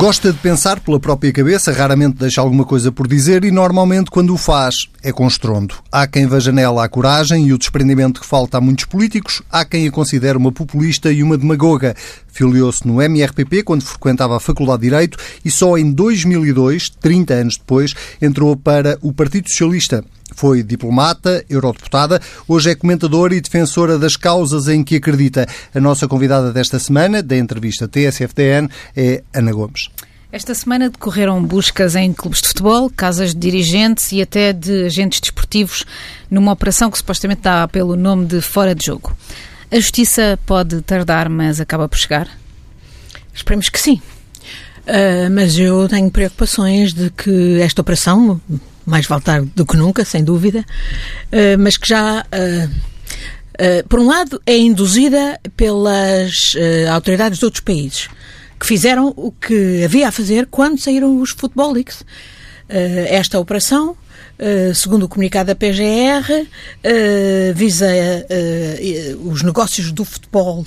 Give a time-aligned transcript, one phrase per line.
[0.00, 4.32] Gosta de pensar pela própria cabeça, raramente deixa alguma coisa por dizer e normalmente quando
[4.32, 5.74] o faz é com estrondo.
[5.92, 9.62] Há quem veja nela a coragem e o desprendimento que falta a muitos políticos, há
[9.62, 11.94] quem a considere uma populista e uma demagoga.
[12.28, 17.58] Filiou-se no MRPP quando frequentava a Faculdade de Direito e só em 2002, 30 anos
[17.58, 20.02] depois, entrou para o Partido Socialista.
[20.34, 25.46] Foi diplomata, eurodeputada, hoje é comentadora e defensora das causas em que acredita.
[25.74, 29.88] A nossa convidada desta semana, da entrevista TSFTN, é Ana Gomes.
[30.32, 35.20] Esta semana decorreram buscas em clubes de futebol, casas de dirigentes e até de agentes
[35.20, 35.84] desportivos
[36.30, 39.16] numa operação que supostamente dá pelo nome de Fora de Jogo.
[39.72, 42.28] A justiça pode tardar, mas acaba por chegar?
[43.34, 44.00] Esperemos que sim.
[44.80, 48.40] Uh, mas eu tenho preocupações de que esta operação,
[48.90, 52.24] mais vale tarde do que nunca, sem dúvida, uh, mas que já.
[52.26, 52.90] Uh,
[53.88, 56.54] por um lado, é induzida pelas
[56.90, 58.08] autoridades de outros países
[58.58, 62.02] que fizeram o que havia a fazer quando saíram os Football Leagues.
[62.70, 63.98] esta operação
[64.40, 70.64] Uh, segundo o comunicado da PGR, uh, visa uh, os negócios do futebol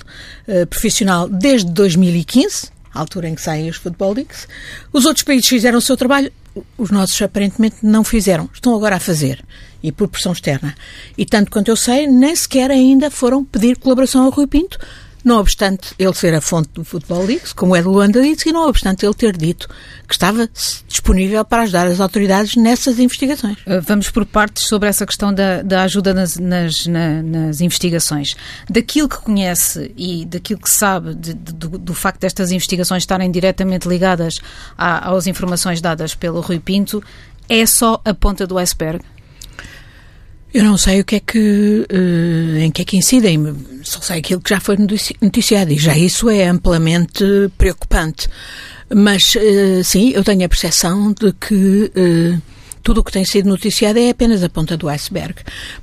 [0.70, 4.46] profissional desde 2015, a altura em que saem os Football Leagues.
[4.92, 6.32] Os outros países fizeram o seu trabalho,
[6.78, 8.48] os nossos aparentemente não fizeram.
[8.54, 9.44] Estão agora a fazer.
[9.82, 10.74] E por pressão externa.
[11.18, 14.78] E tanto quanto eu sei, nem sequer ainda foram pedir colaboração ao Rui Pinto,
[15.24, 18.52] não obstante ele ser a fonte do Futebol Leaks, como é do Luanda Leaks, e
[18.52, 19.68] não obstante ele ter dito
[20.06, 20.48] que estava
[20.86, 23.56] disponível para ajudar as autoridades nessas investigações.
[23.60, 28.36] Uh, vamos por partes sobre essa questão da, da ajuda nas, nas, na, nas, investigações.
[28.68, 33.30] Daquilo que conhece e daquilo que sabe de, de, do, do, facto destas investigações estarem
[33.30, 34.40] diretamente ligadas
[34.76, 37.02] à, às informações dadas pelo Rui Pinto,
[37.48, 39.04] é só a ponta do iceberg?
[40.54, 44.20] Eu não sei o que é que, uh, em que é que incidem, só sei
[44.20, 44.76] aquilo que já foi
[45.20, 47.24] noticiado e já isso é amplamente
[47.58, 48.28] preocupante.
[48.94, 52.42] Mas, uh, sim, eu tenho a percepção de que uh,
[52.84, 55.36] tudo o que tem sido noticiado é apenas a ponta do iceberg,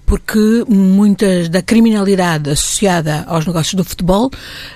[0.05, 4.29] porque muitas da criminalidade associada aos negócios do futebol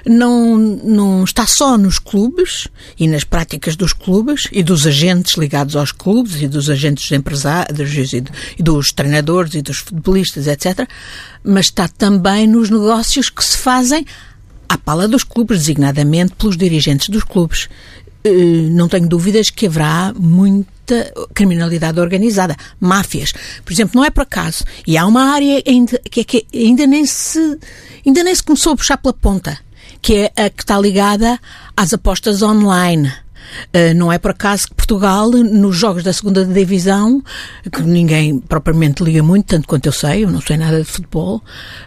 [0.06, 2.68] não, não está só nos clubes
[3.00, 8.12] e nas práticas dos clubes e dos agentes ligados aos clubes e dos agentes empresários
[8.12, 8.24] e,
[8.58, 10.90] e dos treinadores e dos futebolistas, etc.,
[11.44, 14.04] mas está também nos negócios que se fazem
[14.68, 17.70] à pala dos clubes, designadamente pelos dirigentes dos clubes.
[18.26, 23.32] Eh, não tenho dúvidas que haverá muita criminalidade organizada, máfias.
[23.64, 24.64] Por exemplo, não é por acaso.
[24.88, 27.40] E há uma área ainda, que, é que ainda, nem se,
[28.04, 29.60] ainda nem se começou a puxar pela ponta,
[30.02, 31.40] que é a que está ligada
[31.78, 33.14] às apostas online.
[33.74, 37.24] Uh, não é por acaso que Portugal, nos jogos da segunda divisão,
[37.72, 41.42] que ninguém propriamente liga muito, tanto quanto eu sei, eu não sei nada de futebol,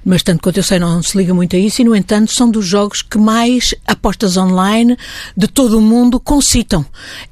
[0.05, 2.51] mas tanto quanto eu sei não se liga muito a isso, e no entanto são
[2.51, 4.97] dos jogos que mais apostas online
[5.37, 6.85] de todo o mundo concitam.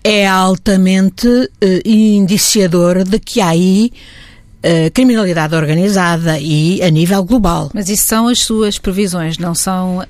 [0.03, 1.50] É altamente uh,
[1.84, 3.92] indiciador de que há aí
[4.66, 7.71] uh, criminalidade organizada e a nível global.
[7.72, 10.04] Mas isso são as suas previsões, não são, uh,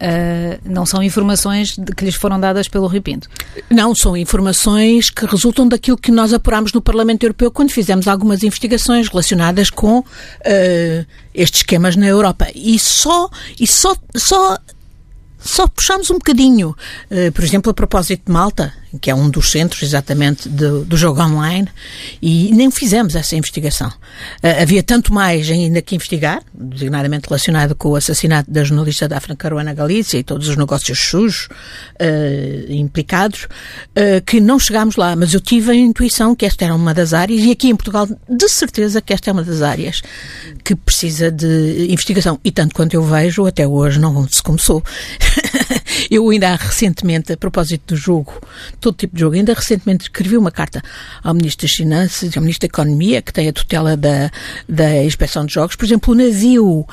[0.64, 3.28] não são informações que lhes foram dadas pelo Rui Pinto?
[3.70, 8.42] Não, são informações que resultam daquilo que nós apurámos no Parlamento Europeu quando fizemos algumas
[8.42, 10.04] investigações relacionadas com uh,
[11.34, 12.46] estes esquemas na Europa.
[12.54, 13.28] E só,
[13.60, 14.56] e só, só
[15.38, 16.74] só puxamos um bocadinho,
[17.32, 21.20] por exemplo, a propósito de Malta, que é um dos centros exatamente do, do jogo
[21.20, 21.68] online,
[22.20, 23.88] e nem fizemos essa investigação.
[23.88, 29.36] Uh, havia tanto mais ainda que investigar, designadamente relacionado com o assassinato da jornalista Daphne
[29.36, 31.48] Caruana Galícia e todos os negócios sujos
[32.00, 33.48] uh, implicados,
[34.26, 37.42] que não chegámos lá, mas eu tive a intuição que esta era uma das áreas,
[37.42, 40.02] e aqui em Portugal, de certeza que esta é uma das áreas
[40.62, 42.38] que precisa de investigação.
[42.44, 44.82] E tanto quanto eu vejo, até hoje não se começou.
[46.10, 48.32] eu ainda recentemente, a propósito do jogo,
[48.80, 50.82] todo tipo de jogo, ainda recentemente escrevi uma carta
[51.22, 54.30] ao Ministro das Finanças e ao Ministro da Economia, que tem a tutela da,
[54.68, 55.76] da Inspeção de Jogos.
[55.76, 56.86] Por exemplo, o navio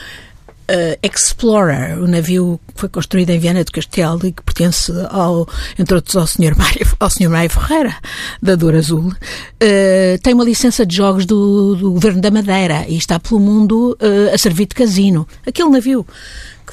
[0.64, 5.46] Uh, Explorer, o navio que foi construído em Viana do Castelo e que pertence ao,
[5.78, 6.56] entre outros ao Sr.
[6.58, 7.30] Mário, ao Sr.
[7.30, 7.94] Mário Ferreira,
[8.42, 12.96] da Dor Azul, uh, tem uma licença de jogos do, do Governo da Madeira e
[12.96, 15.28] está pelo mundo uh, a servir de casino.
[15.46, 16.08] Aquele navio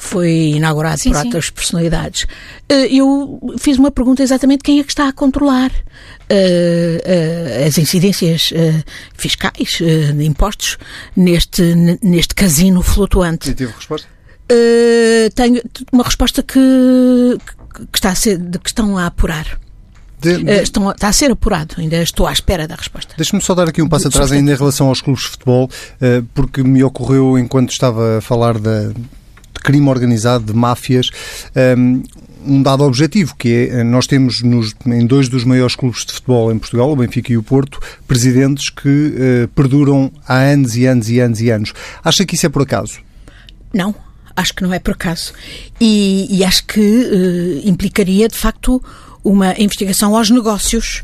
[0.01, 1.25] que foi inaugurado sim, por sim.
[1.25, 2.25] outras personalidades,
[2.67, 5.73] eh, eu fiz uma pergunta exatamente quem é que está a controlar uh,
[6.33, 8.83] uh, as incidências uh,
[9.13, 9.77] fiscais
[10.15, 10.79] de impostos
[11.15, 11.61] neste,
[12.01, 13.51] neste casino flutuante.
[13.51, 14.07] E tive resposta?
[15.33, 15.61] tenho
[15.93, 16.59] uma resposta que,
[17.89, 19.57] que, está a ser, que estão a apurar.
[20.19, 20.51] De, de...
[20.61, 23.13] Estão, está a ser apurado, ainda estou à espera da resposta.
[23.15, 25.69] Deixe-me só dar aqui um passo atrás ainda em relação aos clubes de futebol,
[26.33, 28.91] porque me ocorreu enquanto estava a falar da,
[29.61, 31.09] crime organizado, de máfias.
[31.77, 32.03] Um,
[32.63, 36.57] dado objetivo, que é, nós temos nos, em dois dos maiores clubes de futebol em
[36.57, 41.19] Portugal, o Benfica e o Porto, presidentes que uh, perduram há anos e anos e
[41.19, 41.73] anos e anos.
[42.03, 42.99] Acha que isso é por acaso?
[43.73, 43.93] Não,
[44.35, 45.33] acho que não é por acaso.
[45.79, 48.81] E, e acho que uh, implicaria, de facto,
[49.23, 51.03] uma investigação aos negócios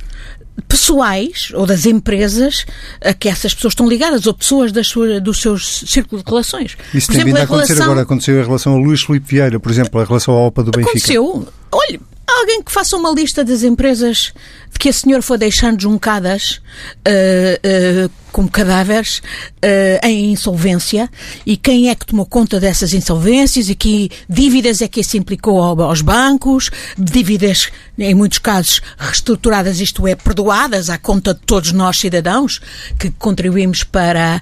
[0.67, 2.65] pessoais ou das empresas
[3.01, 6.77] a que essas pessoas estão ligadas ou pessoas das sua, dos seus círculos de relações.
[6.93, 7.85] Isso por tem exemplo, vindo a acontecer relação...
[7.85, 8.01] agora.
[8.01, 10.89] Aconteceu em relação a Luís Filipe Vieira, por exemplo, em relação à OPA do Benfica.
[10.91, 11.47] Aconteceu.
[11.71, 14.33] Olha, alguém que faça uma lista das empresas
[14.77, 16.61] que a senhora foi deixando juncadas
[17.07, 21.09] uh, uh, como cadáveres uh, em insolvência?
[21.45, 23.69] E quem é que tomou conta dessas insolvências?
[23.69, 30.07] E que dívidas é que isso implicou aos bancos, dívidas, em muitos casos, reestruturadas, isto
[30.07, 32.59] é, perdoadas à conta de todos nós cidadãos
[32.99, 34.41] que contribuímos para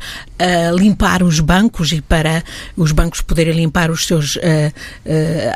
[0.77, 2.43] limpar os bancos e para
[2.75, 4.37] os bancos poderem limpar os seus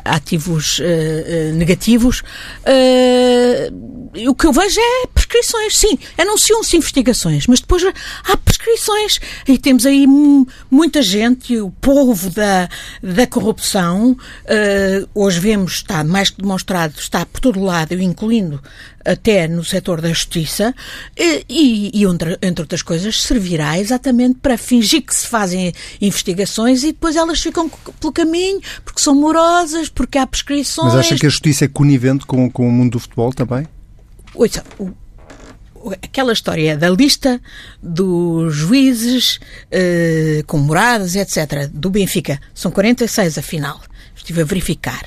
[0.05, 0.79] ativos
[1.55, 2.23] negativos.
[4.25, 9.19] o que eu vejo é prescrições, sim, anunciam-se investigações, mas depois há prescrições.
[9.47, 10.05] E temos aí
[10.69, 12.69] muita gente, o povo da,
[13.01, 18.61] da corrupção, uh, hoje vemos, está mais que demonstrado, está por todo lado, incluindo
[19.05, 20.73] até no setor da justiça,
[21.17, 26.87] e, e entre, entre outras coisas, servirá exatamente para fingir que se fazem investigações e
[26.87, 27.69] depois elas ficam
[27.99, 30.93] pelo caminho, porque são morosas, porque há prescrições.
[30.93, 33.67] Mas acha que a justiça é conivente com, com o mundo do futebol também?
[34.33, 34.63] Ouça,
[36.01, 37.41] aquela história da lista
[37.81, 39.39] dos juízes
[39.71, 43.81] eh, com moradas, etc., do Benfica, são 46 afinal,
[44.15, 45.05] estive a verificar,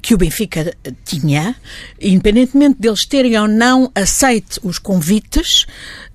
[0.00, 1.54] que o Benfica tinha,
[2.00, 5.66] independentemente deles terem ou não aceito os convites,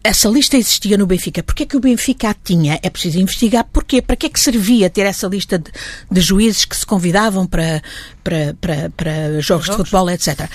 [0.03, 1.43] essa lista existia no Benfica.
[1.43, 2.79] Porquê é que o Benfica a tinha?
[2.81, 4.01] É preciso investigar porquê.
[4.01, 5.71] Para que é que servia ter essa lista de,
[6.09, 7.81] de juízes que se convidavam para,
[8.23, 10.49] para, para, para jogos, jogos, de futebol, etc.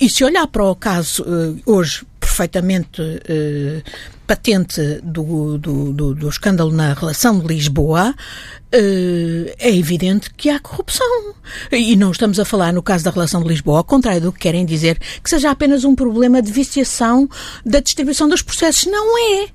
[0.00, 3.82] E se olhar para o caso uh, hoje perfeitamente uh,
[4.26, 10.58] patente do, do, do, do, escândalo na relação de Lisboa, uh, é evidente que há
[10.58, 11.34] corrupção.
[11.70, 14.40] E não estamos a falar, no caso da relação de Lisboa, ao contrário do que
[14.40, 17.28] querem dizer, que seja apenas um problema de viciação
[17.64, 18.86] da distribuição dos processos.
[18.86, 19.48] Não é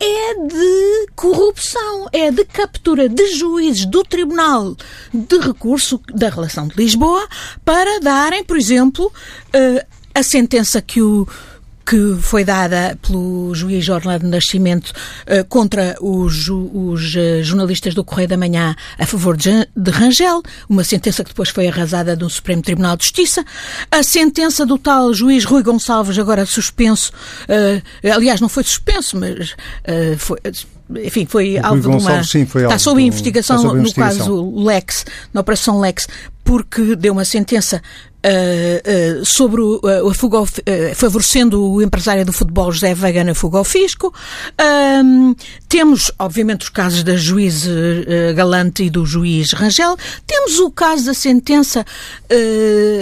[0.00, 4.76] é de corrupção, é de captura de juízes do Tribunal
[5.12, 7.26] de Recurso da Relação de Lisboa
[7.64, 11.26] para darem, por exemplo, uh, a sentença que o
[11.86, 18.28] que foi dada pelo juiz Orlando Nascimento uh, contra os, os uh, jornalistas do Correio
[18.28, 22.62] da Manhã a favor de, de, Rangel, uma sentença que depois foi arrasada no Supremo
[22.62, 23.44] Tribunal de Justiça,
[23.90, 27.12] a sentença do tal juiz Rui Gonçalves, agora suspenso,
[27.48, 29.54] uh, aliás, não foi suspenso, mas
[30.18, 30.38] foi
[31.02, 32.22] enfim, foi alvo de uma.
[32.22, 36.06] Sim, foi está sob investigação, sob investigação no caso Lex, na Operação Lex,
[36.44, 37.82] porque deu uma sentença
[38.24, 43.64] Uh, uh, sobre o, uh, favorecendo o empresário do futebol José Veiga na fuga ao
[43.64, 44.14] fisco.
[45.68, 47.68] temos, obviamente, os casos da juiz
[48.34, 49.94] Galante e do juiz Rangel.
[50.26, 51.84] Temos o caso da sentença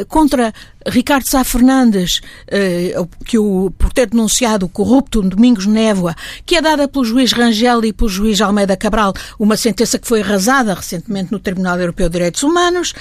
[0.09, 0.53] contra
[0.87, 2.21] Ricardo Sá Fernandes,
[3.25, 7.85] que o, por ter denunciado o corrupto Domingos Névoa, que é dada pelo juiz Rangel
[7.85, 12.15] e pelo juiz Almeida Cabral, uma sentença que foi arrasada recentemente no Tribunal Europeu de
[12.15, 12.93] Direitos Humanos.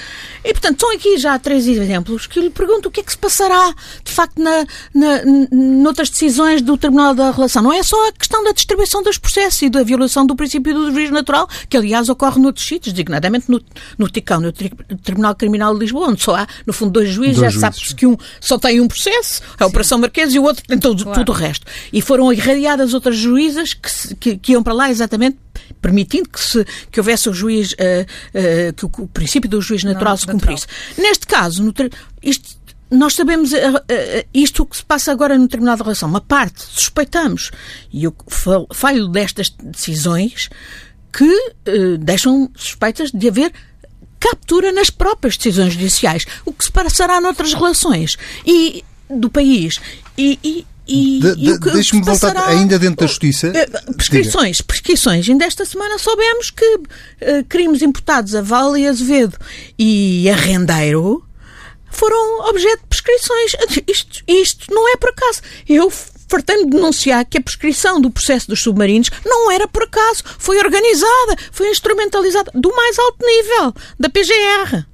[0.44, 3.18] E, portanto, estão aqui já três exemplos que lhe pergunto o que é que se
[3.18, 3.74] passará,
[4.04, 7.62] de facto, na, na, noutras decisões do Tribunal da Relação.
[7.62, 10.92] Não é só a questão da distribuição dos processos e da violação do princípio do
[10.92, 13.60] juiz natural, que, aliás, ocorre noutros sítios, designadamente no,
[13.98, 17.52] no TICão, no Tribunal Criminal de Lisboa, onde só há, no fundo, dois juízes, dois
[17.54, 20.78] já sabe-se que um só tem um processo, a Operação Marquês, e o outro tem
[20.78, 21.18] todo, claro.
[21.20, 21.66] tudo o resto.
[21.92, 25.38] E foram irradiadas outras juízas que, que, que iam para lá exatamente
[25.80, 29.84] permitindo que, se, que houvesse o juiz, uh, uh, que o, o, princípio do juiz
[29.84, 30.66] natural Não, se cumprisse.
[30.66, 31.08] Natural.
[31.08, 31.74] Neste caso, no,
[32.22, 32.56] isto,
[32.90, 33.56] nós sabemos uh,
[34.32, 36.08] isto que se passa agora no Tribunal de Relação.
[36.08, 37.50] Uma parte suspeitamos,
[37.92, 38.14] e eu
[38.72, 40.48] falho destas decisões,
[41.12, 41.52] que
[42.00, 43.52] deixam suspeitas de haver
[44.18, 48.16] captura nas próprias decisões judiciais, o que se passará noutras relações
[48.46, 49.78] e do país.
[50.16, 53.48] E, e, e, de, de, Deixe-me voltar ainda dentro da justiça.
[53.54, 54.66] Eh, prescrições, Diga.
[54.66, 55.28] prescrições.
[55.28, 59.36] Ainda esta semana soubemos que uh, crimes imputados a Vale e Azevedo
[59.78, 61.24] e a Rendeiro
[61.90, 63.52] foram objeto de prescrições.
[63.86, 65.40] Isto, isto não é por acaso.
[65.68, 65.90] Eu
[66.28, 70.58] fartando de denunciar que a prescrição do processo dos submarinos não era por acaso, foi
[70.58, 74.91] organizada, foi instrumentalizada do mais alto nível, da PGR.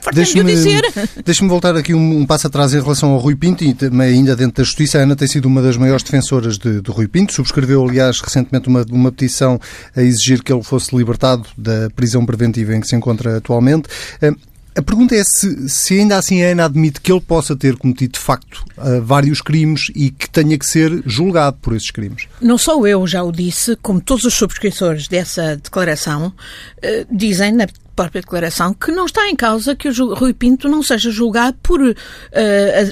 [0.00, 0.82] Fartei-me de dizer.
[1.24, 4.34] Deixe-me voltar aqui um, um, passo atrás em relação ao Rui Pinto e também ainda
[4.36, 4.98] dentro da Justiça.
[4.98, 7.32] A Ana tem sido uma das maiores defensoras de, de Rui Pinto.
[7.32, 9.60] Subscreveu, aliás, recentemente uma, uma petição
[9.96, 13.88] a exigir que ele fosse libertado da prisão preventiva em que se encontra atualmente.
[14.20, 14.32] Eh,
[14.76, 18.12] a pergunta é se, se, ainda assim a Ana admite que ele possa ter cometido
[18.12, 22.28] de facto uh, vários crimes e que tenha que ser julgado por esses crimes.
[22.40, 27.66] Não sou eu, já o disse, como todos os subscritores dessa declaração, uh, dizem na
[28.00, 31.80] própria declaração que não está em causa que o Rui Pinto não seja julgado por,
[31.82, 31.94] uh,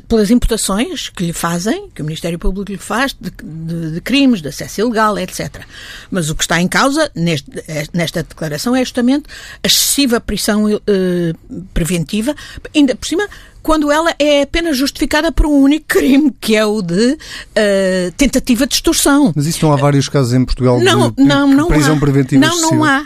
[0.06, 4.42] pelas imputações que lhe fazem, que o Ministério Público lhe faz, de, de, de, crimes,
[4.42, 5.62] de acesso ilegal, etc.
[6.10, 7.50] Mas o que está em causa neste,
[7.94, 9.24] nesta declaração é justamente
[9.62, 12.34] a excessiva prisão uh, preventiva,
[12.74, 13.26] ainda por cima
[13.68, 18.66] quando ela é apenas justificada por um único crime, que é o de uh, tentativa
[18.66, 19.30] de extorsão.
[19.36, 22.00] Mas isso não há vários casos em Portugal não, de, não, não prisão há.
[22.00, 23.02] preventiva Não, não há.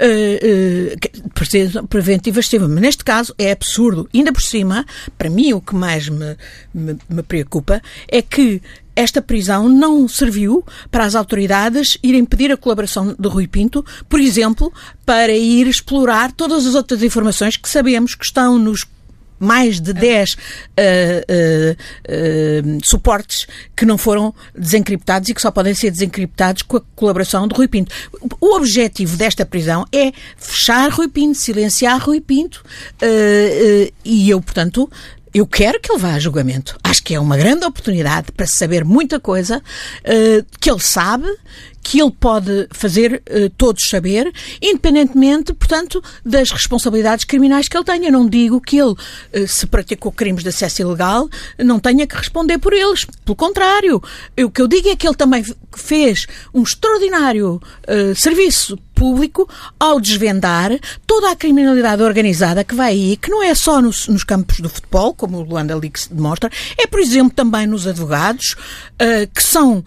[0.00, 2.68] Uh, uh, prisão preventiva excessiva.
[2.68, 4.08] Mas neste caso é absurdo.
[4.14, 4.86] Ainda por cima,
[5.18, 6.36] para mim o que mais me,
[6.72, 8.62] me, me preocupa é que
[8.96, 14.20] esta prisão não serviu para as autoridades irem pedir a colaboração de Rui Pinto, por
[14.20, 14.72] exemplo,
[15.04, 18.84] para ir explorar todas as outras informações que sabemos que estão nos
[19.38, 25.74] mais de 10 uh, uh, uh, suportes que não foram desencriptados e que só podem
[25.74, 27.94] ser desencriptados com a colaboração de Rui Pinto.
[28.40, 32.64] O objetivo desta prisão é fechar Rui Pinto, silenciar Rui Pinto
[33.02, 34.90] uh, uh, e eu, portanto,
[35.34, 36.78] eu quero que ele vá a julgamento.
[36.84, 41.26] Acho que é uma grande oportunidade para saber muita coisa uh, que ele sabe,
[41.84, 48.10] que ele pode fazer uh, todos saber, independentemente, portanto, das responsabilidades criminais que ele tenha.
[48.10, 52.58] não digo que ele, uh, se praticou crimes de acesso ilegal, não tenha que responder
[52.58, 53.04] por eles.
[53.24, 54.02] Pelo contrário,
[54.42, 55.44] o que eu digo é que ele também
[55.76, 59.46] fez um extraordinário uh, serviço público
[59.78, 60.70] ao desvendar
[61.06, 64.70] toda a criminalidade organizada que vai aí, que não é só nos, nos campos do
[64.70, 66.48] futebol, como o Luanda Leaks demonstra,
[66.78, 68.54] é, por exemplo, também nos advogados,
[69.34, 69.84] que são uh,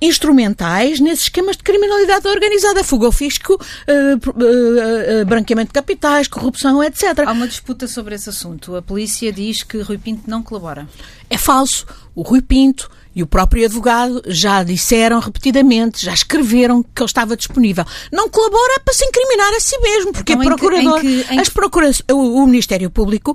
[0.00, 7.20] instrumentais nesses esquemas de criminalidade organizada, fuga ao fisco, uh, branqueamento de capitais, corrupção, etc.
[7.26, 8.76] Há uma disputa sobre esse assunto.
[8.76, 10.88] A polícia diz que Rui Pinto não colabora.
[11.28, 11.86] É falso.
[12.14, 17.34] O Rui Pinto e o próprio advogado já disseram repetidamente, já escreveram que ele estava
[17.34, 17.82] disponível.
[18.12, 21.90] Não colabora para se incriminar a si mesmo, porque então, procurador, que, que, as procura
[22.12, 23.34] o, o, Ministério Público,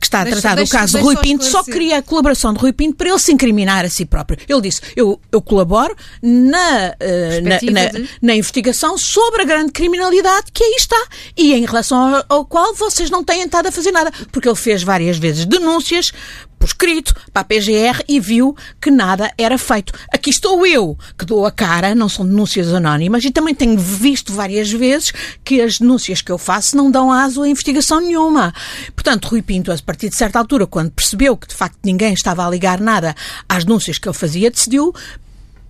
[0.00, 2.72] que está a tratar do caso de Rui Pinto, só queria a colaboração de Rui
[2.72, 4.36] Pinto para ele se incriminar a si próprio.
[4.48, 10.46] Ele disse, eu, eu colaboro na, uh, na, na, na, investigação sobre a grande criminalidade
[10.52, 11.00] que aí está
[11.36, 14.56] e em relação ao, ao qual vocês não têm estado a fazer nada, porque ele
[14.56, 16.12] fez várias vezes denúncias
[16.60, 19.94] por escrito para a PGR e viu que nada era feito.
[20.12, 24.30] Aqui estou eu que dou a cara, não são denúncias anónimas, e também tenho visto
[24.34, 25.10] várias vezes
[25.42, 28.52] que as denúncias que eu faço não dão aso a investigação nenhuma.
[28.94, 32.46] Portanto, Rui Pinto, a partir de certa altura, quando percebeu que de facto ninguém estava
[32.46, 33.14] a ligar nada
[33.48, 34.94] às denúncias que ele fazia, decidiu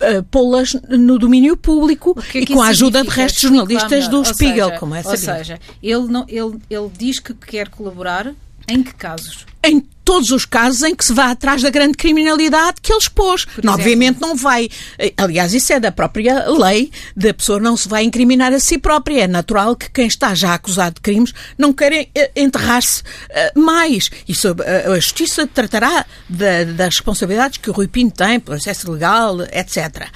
[0.03, 4.69] Uh, pô-las no domínio público é e com a ajuda de restos jornalistas do Spiegel,
[4.69, 5.31] seja, como é sabido.
[5.31, 8.33] Ou seja, ele, não, ele, ele diz que quer colaborar
[8.67, 9.45] em que casos?
[9.63, 13.47] Em todos os casos em que se vá atrás da grande criminalidade que ele expôs.
[13.65, 14.69] Obviamente não vai.
[15.17, 19.23] Aliás, isso é da própria lei, da pessoa não se vai incriminar a si própria.
[19.23, 24.11] É natural que quem está já acusado de crimes não queira eh, enterrar-se eh, mais.
[24.27, 29.41] E eh, a Justiça tratará da, das responsabilidades que o Rui Pinto tem, processo legal,
[29.43, 30.09] etc.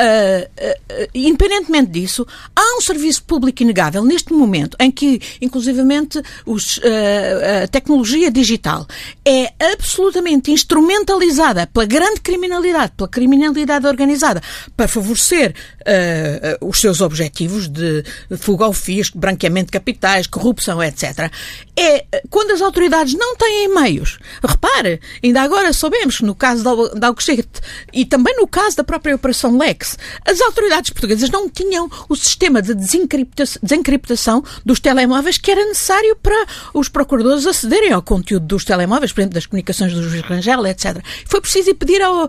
[0.00, 6.78] Uh, uh, independentemente disso, há um serviço público inegável neste momento em que, inclusivamente, os,
[6.78, 8.86] uh, a tecnologia digital
[9.24, 14.42] é absolutamente instrumentalizada pela grande criminalidade, pela criminalidade organizada,
[14.76, 18.04] para favorecer uh, os seus objetivos de
[18.38, 21.30] fuga ao fisco, branqueamento de capitais, corrupção, etc.
[21.76, 24.18] É quando as autoridades não têm meios.
[24.42, 26.62] Repare, ainda agora soubemos que no caso
[26.94, 27.60] da Alcochete
[27.92, 32.60] e também no caso da própria Operação Lex, as autoridades portuguesas não tinham o sistema
[32.60, 38.81] de desencriptação dos telemóveis que era necessário para os procuradores acederem ao conteúdo dos telemóveis,
[39.12, 41.02] por exemplo, das comunicações do juiz Rangel, etc.
[41.26, 42.28] Foi preciso pedir ao, uh,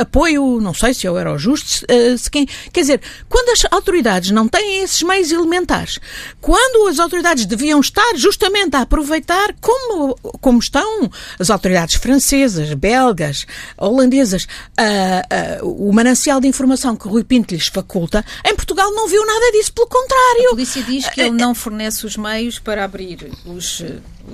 [0.00, 3.64] apoio, não sei se eu era o justo, uh, se quem, quer dizer, quando as
[3.70, 5.98] autoridades não têm esses meios elementares,
[6.40, 13.46] quando as autoridades deviam estar justamente a aproveitar como, como estão as autoridades francesas, belgas,
[13.76, 19.08] holandesas, uh, o manancial de informação que o Rui Pinto lhes faculta, em Portugal não
[19.08, 20.46] viu nada disso, pelo contrário.
[20.46, 23.82] A polícia diz que ele não fornece os meios para abrir os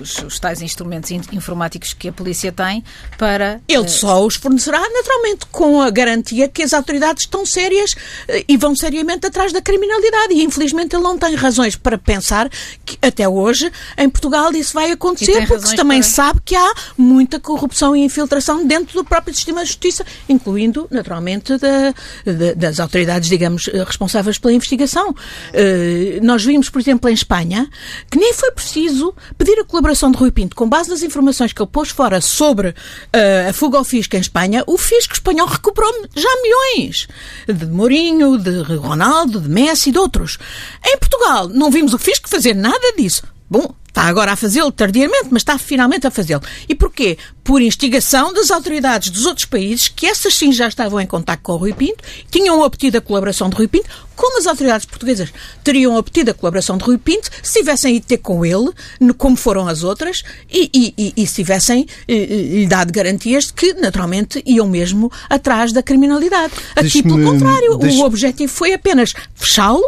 [0.01, 2.83] os, os, tais instrumentos informáticos que a polícia tem
[3.17, 3.61] para.
[3.69, 3.89] Ele uh...
[3.89, 8.75] só os fornecerá, naturalmente, com a garantia que as autoridades estão sérias uh, e vão
[8.75, 10.35] seriamente atrás da criminalidade.
[10.35, 12.49] E infelizmente ele não tem razões para pensar
[12.85, 16.11] que até hoje em Portugal isso vai acontecer, porque também para...
[16.11, 21.57] sabe que há muita corrupção e infiltração dentro do próprio sistema de justiça, incluindo, naturalmente,
[21.59, 21.95] da,
[22.25, 25.11] da, das autoridades, digamos, responsáveis pela investigação.
[25.11, 27.69] Uh, nós vimos, por exemplo, em Espanha,
[28.11, 29.82] que nem foi preciso pedir a colaboração
[30.13, 33.79] de Rui Pinto, com base nas informações que ele pôs fora sobre uh, a fuga
[33.79, 37.09] ao fisco em Espanha, o fisco espanhol recuperou já milhões
[37.47, 40.39] de Mourinho, de Ronaldo, de Messi e de outros.
[40.85, 43.25] Em Portugal, não vimos o fisco fazer nada disso.
[43.51, 46.41] Bom, Está agora a fazê-lo tardiamente, mas está finalmente a fazê-lo.
[46.67, 47.19] E porquê?
[47.45, 51.53] Por instigação das autoridades dos outros países, que essas sim já estavam em contato com
[51.53, 55.31] o Rui Pinto, tinham obtido a colaboração de Rui Pinto, como as autoridades portuguesas
[55.63, 58.71] teriam obtido a colaboração de Rui Pinto se tivessem ido ter com ele,
[59.19, 62.27] como foram as outras, e, e, e, e se tivessem eh, eh,
[62.61, 66.55] lhe dado garantias de que, naturalmente, iam mesmo atrás da criminalidade.
[66.75, 69.85] Aqui, pelo contrário, o objetivo foi apenas fechá-lo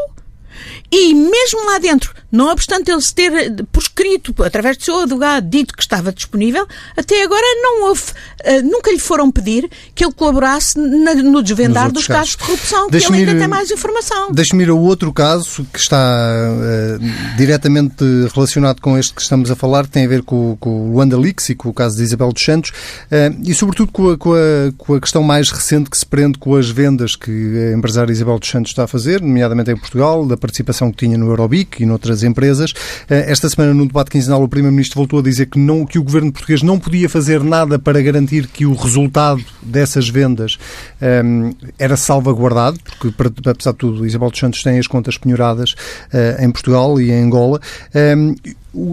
[0.97, 5.45] e mesmo lá dentro, não obstante ele se ter por escrito, através do seu advogado,
[5.45, 10.13] dito que estava disponível, até agora não houve, uh, nunca lhe foram pedir que ele
[10.13, 12.37] colaborasse no desvendar dos casos.
[12.37, 12.37] casos.
[12.37, 14.31] de corrupção, que ele ainda tem mais informação.
[14.31, 19.57] Deixe-me ir a outro caso que está uh, diretamente relacionado com este que estamos a
[19.57, 22.05] falar, que tem a ver com, com o Luanda Lix e com o caso de
[22.05, 25.91] Isabel dos Santos, uh, e sobretudo com a, com, a, com a questão mais recente
[25.91, 27.33] que se prende com as vendas que
[27.73, 31.19] a empresária Isabel dos Santos está a fazer, nomeadamente em Portugal, da participação que tinha
[31.19, 32.73] no Eurobic e noutras empresas.
[33.09, 36.03] Eh, esta semana, no debate quinzenal, o Primeiro-Ministro voltou a dizer que, não, que o
[36.03, 40.59] governo português não podia fazer nada para garantir que o resultado dessas vendas
[41.01, 43.15] um, ehm, era salvaguardado, porque,
[43.49, 47.23] apesar de tudo, Isabel dos Santos tem as contas penhoradas uh, em Portugal e em
[47.23, 47.61] Angola.
[47.95, 48.35] Um, ehm,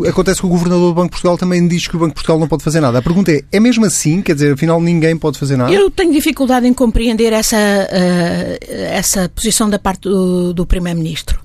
[0.07, 2.39] Acontece que o Governador do Banco de Portugal também diz que o Banco de Portugal
[2.39, 2.99] não pode fazer nada.
[2.99, 4.21] A pergunta é, é mesmo assim?
[4.21, 5.73] Quer dizer, afinal ninguém pode fazer nada?
[5.73, 11.41] Eu tenho dificuldade em compreender essa, uh, essa posição da parte do, do Primeiro-Ministro.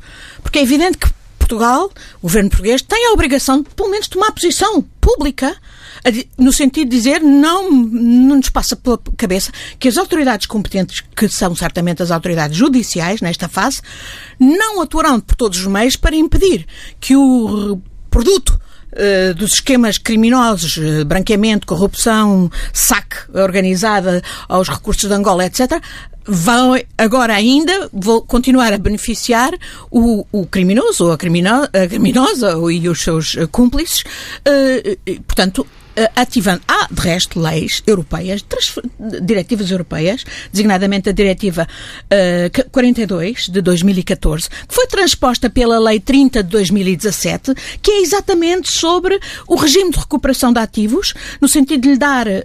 [0.46, 1.08] Porque é evidente que
[1.40, 5.56] Portugal, o governo português, tem a obrigação de, pelo menos, tomar posição pública
[6.38, 11.28] no sentido de dizer não, não nos passa pela cabeça que as autoridades competentes, que
[11.28, 13.82] são certamente as autoridades judiciais nesta fase,
[14.38, 16.64] não atuarão por todos os meios para impedir
[17.00, 18.60] que o produto
[18.92, 25.82] uh, dos esquemas criminosos, uh, branqueamento, corrupção, saque organizada aos recursos de Angola, etc.,
[26.26, 29.52] vão agora ainda vou continuar a beneficiar
[29.90, 34.04] o, o criminoso ou a, crimino, a criminosa e os seus cúmplices.
[34.46, 35.66] Uh, portanto,
[36.14, 36.60] ativando.
[36.68, 38.44] Há, de resto, leis europeias,
[39.22, 46.42] diretivas europeias, designadamente a Diretiva uh, 42 de 2014, que foi transposta pela Lei 30
[46.42, 51.88] de 2017, que é exatamente sobre o regime de recuperação de ativos, no sentido de
[51.90, 52.40] lhe dar uh,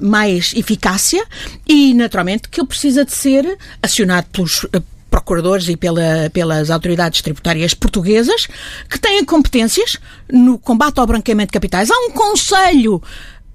[0.00, 1.24] mais eficácia
[1.66, 7.22] e, naturalmente, que ele precisa de ser acionado pelos uh, procuradores e pela, pelas autoridades
[7.22, 8.46] tributárias portuguesas
[8.88, 9.98] que têm competências
[10.30, 11.90] no combate ao branqueamento de capitais.
[11.90, 13.02] Há um conselho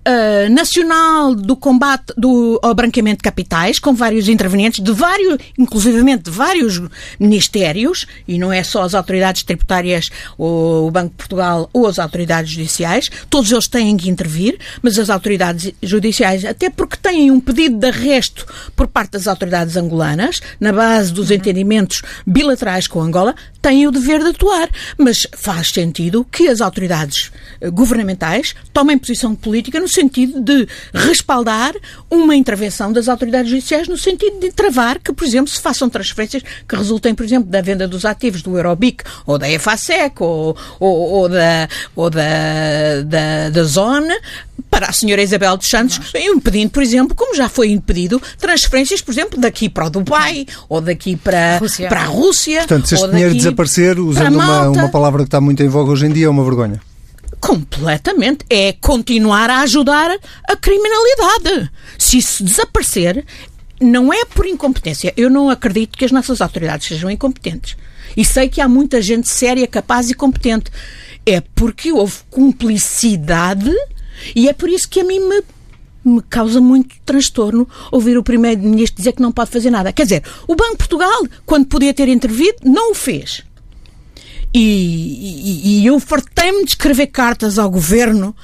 [0.02, 6.24] Uh, nacional do combate do, ao branqueamento de capitais, com vários intervenientes, de vários, inclusivamente
[6.24, 6.82] de vários
[7.20, 10.10] ministérios, e não é só as autoridades tributárias,
[10.40, 14.98] ou o Banco de Portugal ou as autoridades judiciais, todos eles têm que intervir, mas
[14.98, 20.42] as autoridades judiciais, até porque têm um pedido de arresto por parte das autoridades angolanas,
[20.60, 21.36] na base dos uhum.
[21.36, 24.70] entendimentos bilaterais com Angola, têm o dever de atuar.
[24.98, 31.74] Mas faz sentido que as autoridades eh, governamentais tomem posição política no sentido de respaldar
[32.10, 36.44] uma intervenção das autoridades judiciais no sentido de travar que, por exemplo, se façam transferências
[36.68, 40.98] que resultem, por exemplo, da venda dos ativos do Eurobic ou da EFASEC ou, ou,
[41.12, 44.14] ou da, ou da, da, da Zone
[44.70, 49.12] para a senhora Isabel dos Santos, impedindo, por exemplo, como já foi impedido, transferências, por
[49.12, 51.90] exemplo, daqui para o Dubai ou daqui para, Rússia.
[51.90, 52.60] para a Rússia.
[52.60, 56.06] Portanto, se este dinheiro desaparecer, usando uma, uma palavra que está muito em voga hoje
[56.06, 56.80] em dia, é uma vergonha.
[57.42, 58.46] Completamente.
[58.50, 60.16] É continuar a ajudar
[60.48, 61.72] a criminalidade.
[61.98, 63.26] Se isso desaparecer,
[63.82, 65.12] não é por incompetência.
[65.18, 67.76] Eu não acredito que as nossas autoridades sejam incompetentes.
[68.16, 70.72] E sei que há muita gente séria, capaz e competente.
[71.26, 73.72] É porque houve cumplicidade
[74.36, 75.44] e é por isso que a mim me
[76.04, 79.94] me causa muito transtorno ouvir o Primeiro-Ministro dizer que não pode fazer nada.
[79.94, 83.44] Quer dizer, o Banco de Portugal, quando podia ter intervido, não o fez.
[84.54, 88.36] E, e, e eu fartei-me de escrever cartas ao governo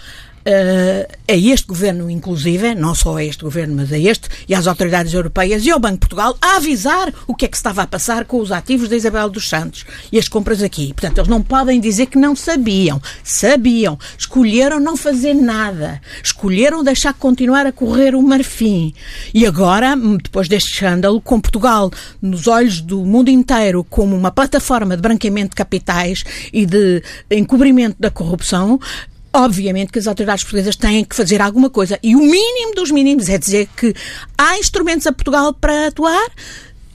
[1.28, 5.14] a este governo, inclusive, não só a este governo, mas a este e às autoridades
[5.14, 8.26] europeias e ao Banco de Portugal, a avisar o que é que estava a passar
[8.26, 10.94] com os ativos da Isabel dos Santos e as compras aqui.
[10.94, 13.02] Portanto, eles não podem dizer que não sabiam.
[13.24, 14.00] Sabiam.
[14.18, 16.02] Escolheram não fazer nada.
[16.24, 18.94] Escolheram deixar continuar a correr o marfim.
[19.34, 24.96] E agora, depois deste escândalo, com Portugal nos olhos do mundo inteiro como uma plataforma
[24.96, 28.80] de branqueamento de capitais e de encobrimento da corrupção,
[29.38, 32.00] obviamente que as autoridades portuguesas têm que fazer alguma coisa.
[32.02, 33.94] E o mínimo dos mínimos é dizer que
[34.38, 36.30] há instrumentos a Portugal para atuar.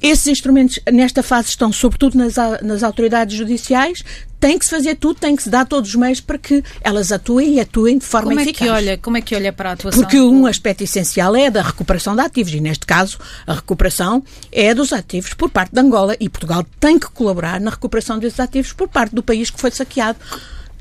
[0.00, 4.02] Esses instrumentos, nesta fase, estão sobretudo nas, nas autoridades judiciais.
[4.40, 7.12] Tem que se fazer tudo, tem que se dar todos os meios para que elas
[7.12, 8.68] atuem e atuem de forma como é eficaz.
[8.68, 10.02] Que olha, como é que olha para a atuação?
[10.02, 14.74] Porque um aspecto essencial é da recuperação de ativos e, neste caso, a recuperação é
[14.74, 18.72] dos ativos por parte de Angola e Portugal tem que colaborar na recuperação desses ativos
[18.72, 20.18] por parte do país que foi saqueado.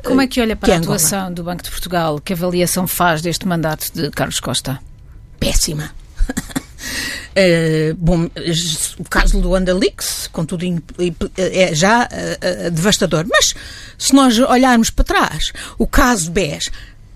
[0.03, 2.19] Como é que olha para que a atuação do Banco de Portugal?
[2.19, 4.79] Que avaliação faz deste mandato de Carlos Costa?
[5.39, 5.91] Péssima.
[7.31, 8.29] Uh, bom,
[8.97, 10.65] o caso do Andalix, contudo,
[11.37, 13.25] é já uh, uh, devastador.
[13.29, 13.53] Mas
[13.97, 16.71] se nós olharmos para trás, o caso BES,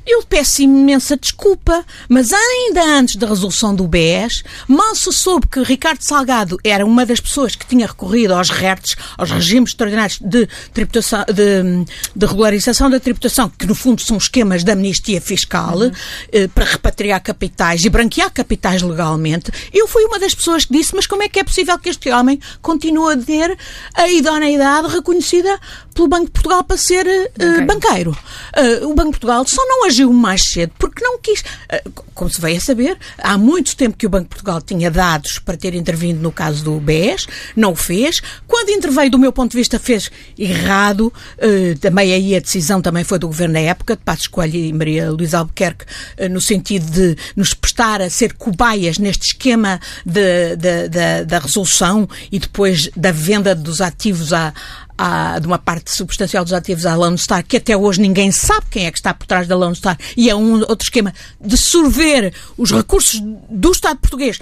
[0.06, 5.64] eu peço imensa desculpa, mas ainda antes da resolução do BES, mal se soube que
[5.64, 10.48] Ricardo Salgado era uma das pessoas que tinha recorrido aos RERTs, aos regimes extraordinários de,
[10.74, 15.92] tributação, de, de regularização da tributação, que no fundo são esquemas de amnistia fiscal, uhum.
[16.32, 19.52] eh, para repatriar capitais e branquear capitais legalmente.
[19.74, 22.12] Eu fui uma das pessoas que disse, mas como é que é possível que este
[22.12, 23.58] homem continue a ter
[23.94, 25.60] a idoneidade reconhecida
[25.94, 28.12] pelo Banco de Portugal para ser uh, banqueiro?
[28.56, 31.44] Uh, o Banco de Portugal só não agiu mais cedo porque não quis.
[31.70, 31.82] Ah,
[32.14, 35.40] como se veio a saber, há muito tempo que o Banco de Portugal tinha dados
[35.40, 38.22] para ter intervindo no caso do BES, não o fez.
[38.48, 41.12] Quando interveio, do meu ponto de vista, fez errado.
[41.40, 44.74] Ah, também aí a decisão também foi do governo da época, de Passos Coelho e
[44.74, 45.86] Maria Luísa Albuquerque,
[46.20, 52.90] ah, no sentido de nos prestar a ser cobaias neste esquema da resolução e depois
[52.96, 54.54] da venda dos ativos à,
[54.98, 58.66] à, de uma parte substancial dos ativos à Lone Star, que até hoje ninguém sabe
[58.70, 61.58] quem é que está por trás da Lone Star, e é um outro esquema de
[61.58, 64.40] sorver os recursos do Estado português,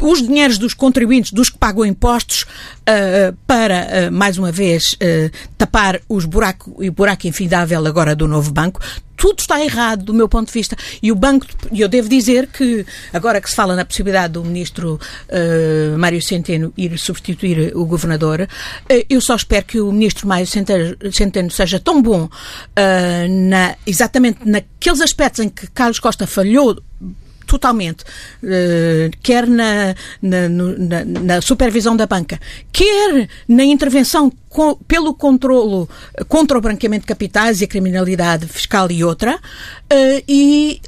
[0.00, 5.30] os dinheiros dos contribuintes, dos que pagam impostos, uh, para, uh, mais uma vez, uh,
[5.56, 8.80] tapar os buraco, o buraco infindável agora do novo banco
[9.18, 10.76] tudo está errado do meu ponto de vista.
[11.02, 14.44] E o Banco, e eu devo dizer que, agora que se fala na possibilidade do
[14.44, 20.26] ministro uh, Mário Centeno ir substituir o governador, uh, eu só espero que o ministro
[20.26, 26.80] Mário Centeno, seja tão bom uh, na, exatamente naqueles aspectos em que Carlos Costa falhou
[27.48, 32.38] totalmente, uh, quer na, na, na, na, supervisão da banca,
[32.70, 34.30] quer na intervenção
[34.86, 35.88] pelo controlo
[36.26, 40.80] contra o branqueamento de capitais e a criminalidade fiscal e outra, uh, e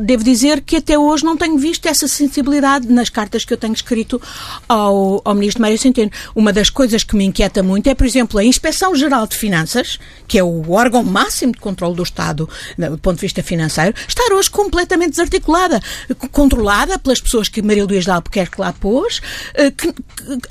[0.00, 3.74] devo dizer que até hoje não tenho visto essa sensibilidade nas cartas que eu tenho
[3.74, 4.20] escrito
[4.68, 6.10] ao, ao Ministro Mário Centeno.
[6.34, 9.98] Uma das coisas que me inquieta muito é, por exemplo, a Inspeção Geral de Finanças,
[10.26, 14.32] que é o órgão máximo de controle do Estado do ponto de vista financeiro, estar
[14.32, 15.80] hoje completamente desarticulada,
[16.30, 19.94] controlada pelas pessoas que Maria Luís de Albuquerque lá pôs, uh, que,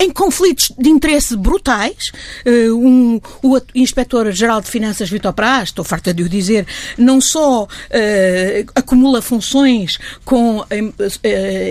[0.00, 2.12] em conflitos de interesse brutais,
[2.46, 6.66] uh, um, o Inspetor-Geral de Finanças, Vitor Praz, estou farta de o dizer,
[6.96, 7.68] não só uh,
[8.74, 10.66] acumula funções com uh,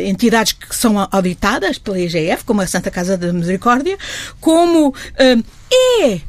[0.06, 3.98] entidades que são auditadas pela IGF, como a Santa Casa da Misericórdia,
[4.40, 6.22] como é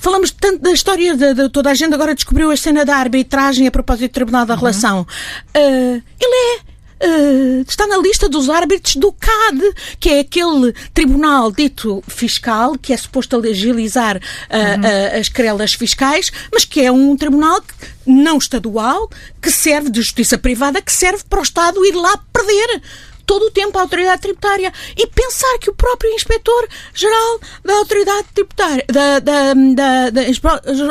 [0.00, 3.66] Falamos tanto da história de, de, toda a gente agora descobriu a cena da arbitragem
[3.66, 4.60] a propósito do Tribunal da uhum.
[4.60, 5.06] Relação.
[5.54, 6.69] Uh, ele é
[7.02, 12.92] uh, está na lista dos árbitros do CAD, que é aquele tribunal dito fiscal, que
[12.92, 15.16] é suposto agilizar uh, uhum.
[15.16, 17.62] uh, as querelas fiscais, mas que é um tribunal
[18.06, 19.10] não estadual,
[19.40, 22.82] que serve de justiça privada, que serve para o Estado ir lá perder
[23.30, 28.84] todo o tempo a autoridade tributária e pensar que o próprio inspetor-geral da autoridade tributária,
[28.88, 30.22] da, da, da, da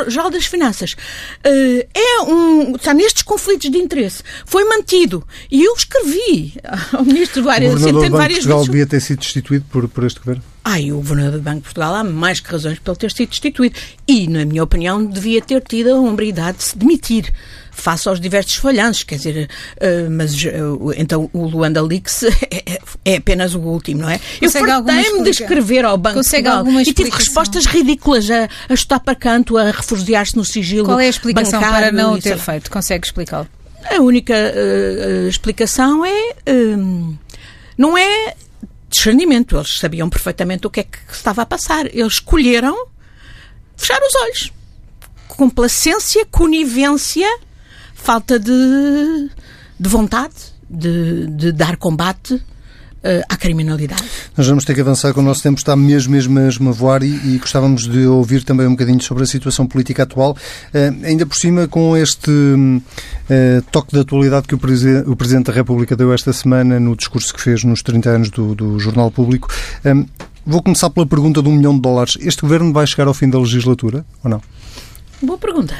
[0.08, 5.22] geral das finanças, uh, é um, está nestes conflitos de interesse, foi mantido.
[5.50, 6.54] E eu escrevi
[6.94, 8.70] ao ministro várias, o várias Banco Portugal vezes.
[8.70, 10.42] devia ter sido destituído por, por este governo?
[10.64, 13.28] Ai, o governador do Banco de Portugal há mais que razões para ele ter sido
[13.28, 13.78] destituído.
[14.08, 17.32] E, na minha opinião, devia ter tido a hombridade de se demitir
[17.70, 23.16] face aos diversos falhanços, quer dizer, uh, mas uh, então o Luanda Leaks é, é,
[23.16, 24.18] apenas o último, não é?
[24.38, 28.76] Consegue eu fartei-me de escrever ao Banco Consegue Portugal e tive respostas ridículas a, a
[28.76, 32.38] chutar para canto, a refugiar-se no sigilo Qual é a explicação para não o ter
[32.38, 32.70] feito?
[32.70, 33.48] Consegue explicá-lo?
[33.90, 36.34] A única uh, explicação é...
[37.78, 38.34] não é
[38.90, 39.56] discernimento.
[39.56, 41.86] Eles sabiam perfeitamente o que é que estava a passar.
[41.86, 42.86] Eles escolheram
[43.76, 44.52] fechar os olhos.
[45.28, 47.26] Complacência, conivência
[48.00, 49.30] falta de,
[49.78, 50.34] de vontade
[50.68, 52.42] de, de dar combate uh,
[53.28, 54.02] à criminalidade.
[54.36, 57.02] Nós vamos ter que avançar, com o nosso tempo está mesmo, mesmo, mesmo a voar
[57.02, 61.26] e, e gostávamos de ouvir também um bocadinho sobre a situação política atual, uh, ainda
[61.26, 64.60] por cima com este uh, toque de atualidade que o,
[65.06, 68.54] o, Presidente da República deu esta semana no discurso que fez nos 30 anos do,
[68.54, 69.48] do Jornal Público.
[70.46, 72.16] vou começar pela pergunta de um milhão de dólares.
[72.20, 74.42] Este governo vai chegar ao fim da legislatura ou não?
[75.22, 75.76] Boa pergunta.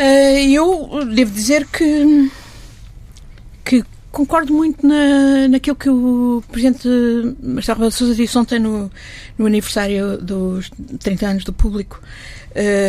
[0.00, 2.30] Eu devo dizer que
[3.64, 6.88] que concordo muito na, naquilo que o Presidente
[7.42, 8.90] Marcelo Rebelo de Sousa disse ontem no,
[9.38, 12.00] no aniversário dos 30 anos do público,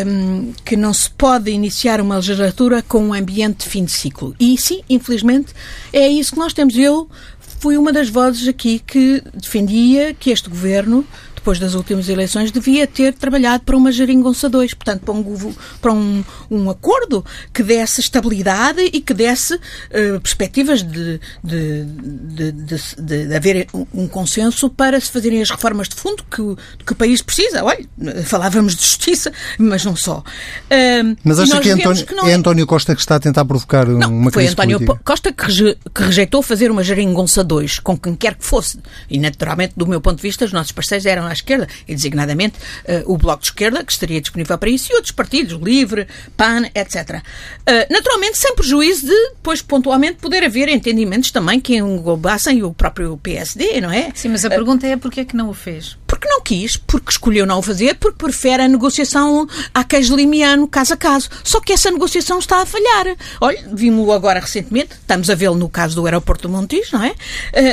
[0.07, 4.35] um, que não se pode iniciar uma legislatura com um ambiente de fim de ciclo.
[4.39, 5.53] E sim, infelizmente,
[5.93, 6.75] é isso que nós temos.
[6.75, 11.05] Eu fui uma das vozes aqui que defendia que este governo
[11.41, 15.91] depois das últimas eleições, devia ter trabalhado para uma geringonça 2, portanto, para um, para
[15.91, 23.25] um, um acordo que desse estabilidade e que desse uh, perspectivas de, de, de, de,
[23.25, 27.23] de haver um, consenso para se fazerem as reformas de fundo que, que o país
[27.23, 27.63] precisa.
[27.63, 27.85] Olha,
[28.23, 30.19] falávamos de justiça, mas não só.
[30.19, 32.27] Uh, mas acha que, António, que não...
[32.27, 35.01] é António Costa que está a tentar provocar não, uma foi crise António política?
[35.03, 38.79] Costa que, reje, que rejeitou fazer uma geringonça 2 com quem quer que fosse.
[39.09, 42.57] E, naturalmente, do meu ponto de vista, os nossos parceiros eram à esquerda, e designadamente
[42.57, 46.63] uh, o Bloco de Esquerda, que estaria disponível para isso, e outros partidos, Livre, PAN,
[46.75, 47.17] etc.
[47.17, 47.21] Uh,
[47.65, 53.17] eh, naturalmente, sem prejuízo de, depois, pontualmente, poder haver entendimentos também que englobassem o próprio
[53.17, 54.11] PSD, não é?
[54.13, 55.97] Sim, mas a uh, pergunta é porquê é que não o fez?
[56.05, 60.67] Porque não quis, porque escolheu não o fazer, porque prefere a negociação a queijo limiano,
[60.67, 61.29] caso a caso.
[61.43, 63.15] Só que essa negociação está a falhar.
[63.39, 67.15] Olha, vimos-lo agora recentemente, estamos a vê-lo no caso do aeroporto do Montijo, não é?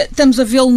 [0.04, 0.70] estamos a vê-lo,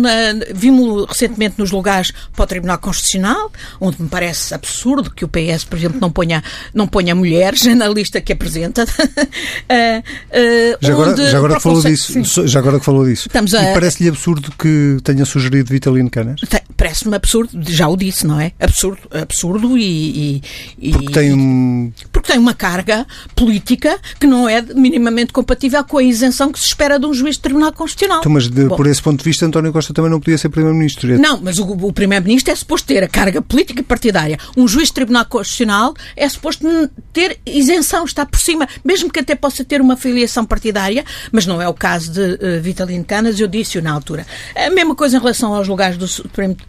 [0.54, 5.28] vimos-lo recentemente nos lugares para o Tribunal Constitucional Constitucional, onde me parece absurdo que o
[5.28, 8.84] PS, por exemplo, não ponha, não ponha mulheres na lista que apresenta.
[8.84, 13.54] uh, uh, já, agora, já, agora que falou disso, já agora que falou disso, Estamos
[13.54, 13.74] a...
[13.74, 16.42] parece-lhe absurdo que tenha sugerido Vitalino Canas?
[16.78, 18.54] Parece-me absurdo, já o disse, não é?
[18.60, 20.42] Absurdo, absurdo e,
[20.80, 21.92] e, porque tem um...
[22.22, 23.06] Porque tem uma carga
[23.36, 27.36] política que não é minimamente compatível com a isenção que se espera de um juiz
[27.36, 28.20] de Tribunal Constitucional.
[28.20, 31.20] Então, mas de, por esse ponto de vista, António Costa também não podia ser Primeiro-Ministro.
[31.20, 34.38] Não, mas o, o Primeiro-Ministro é suposto ter a carga política e partidária.
[34.56, 36.68] Um juiz de Tribunal Constitucional é suposto
[37.12, 41.60] ter isenção, está por cima, mesmo que até possa ter uma filiação partidária, mas não
[41.60, 44.28] é o caso de uh, Vitalino Canas, eu disse-o na altura.
[44.56, 46.06] A mesma coisa em relação aos lugares do,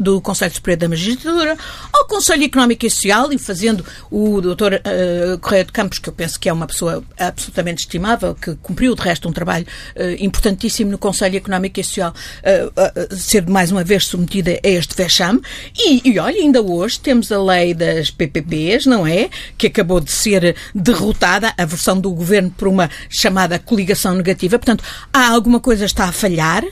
[0.00, 1.58] do Conselho Superior da Magistratura,
[1.92, 6.12] ao Conselho Económico e Social, e fazendo o doutor uh, Correia de Campos, que eu
[6.12, 10.90] penso que é uma pessoa absolutamente estimável, que cumpriu de resto um trabalho uh, importantíssimo
[10.90, 15.42] no Conselho Económico e Social, uh, ser mais uma vez submetida a este vexame,
[15.76, 19.28] e, e olha, ainda hoje temos a lei das PPPs, não é?
[19.58, 24.58] Que acabou de ser derrotada, a versão do governo por uma chamada coligação negativa.
[24.58, 26.64] Portanto, há alguma coisa está a falhar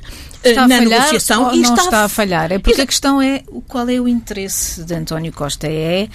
[0.43, 2.53] eh, está na falhar, negociação e não está, está a falhar.
[2.53, 5.67] É porque a questão é qual é o interesse de António Costa?
[5.67, 6.09] É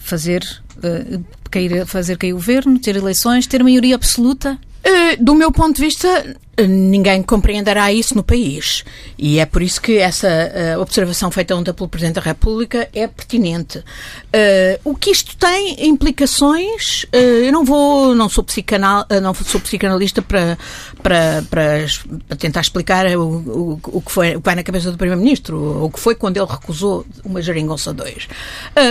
[0.00, 0.42] fazer,
[0.78, 4.58] uh, cair, fazer cair o governo, ter eleições, ter maioria absoluta?
[4.84, 8.84] Uh, do meu ponto de vista, ninguém compreenderá isso no país.
[9.18, 10.28] E é por isso que essa
[10.76, 13.78] uh, observação feita ontem pelo Presidente da República é pertinente.
[13.78, 19.60] Uh, o que isto tem implicações, uh, eu não vou, não sou, psicanal, não sou
[19.60, 20.58] psicanalista para,
[21.02, 21.86] para, para,
[22.28, 25.84] para tentar explicar o, o, o, que foi, o que vai na cabeça do Primeiro-Ministro,
[25.84, 28.28] o que foi quando ele recusou uma geringonça 2.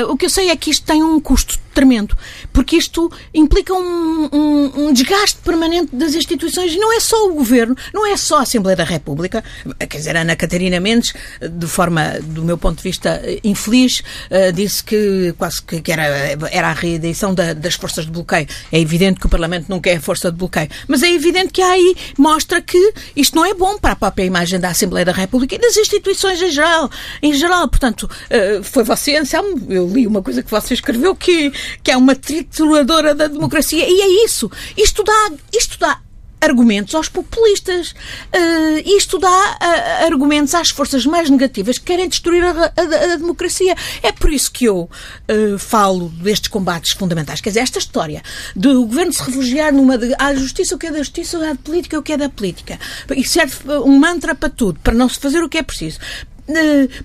[0.09, 2.17] o que eu sei é que isto tem um custo tremendo,
[2.51, 7.33] porque isto implica um, um, um desgaste permanente das instituições e não é só o
[7.33, 9.43] governo governo, não é só a Assembleia da República,
[9.79, 14.83] quer dizer, Ana Catarina Mendes, de forma, do meu ponto de vista, infeliz, eh, disse
[14.83, 16.03] que quase que era,
[16.51, 18.47] era a reedição da, das forças de bloqueio.
[18.71, 21.95] É evidente que o Parlamento nunca é força de bloqueio, mas é evidente que aí
[22.17, 25.57] mostra que isto não é bom para a própria imagem da Assembleia da República e
[25.57, 26.89] das instituições em geral.
[27.21, 31.51] Em geral, portanto, eh, foi você, Anselmo, eu li uma coisa que você escreveu que,
[31.81, 34.51] que é uma trituradora da democracia e é isso.
[34.77, 35.99] Isto dá, isto dá
[36.41, 37.91] argumentos aos populistas.
[37.91, 43.15] Uh, isto dá uh, argumentos às forças mais negativas que querem destruir a, a, a
[43.17, 43.75] democracia.
[44.01, 47.41] É por isso que eu uh, falo destes combates fundamentais.
[47.41, 48.21] Quer dizer, esta história
[48.55, 51.99] do governo se refugiar numa de a justiça, o que é da justiça, a política,
[51.99, 52.79] o que é da política.
[53.15, 55.99] E serve um mantra para tudo, para não se fazer o que é preciso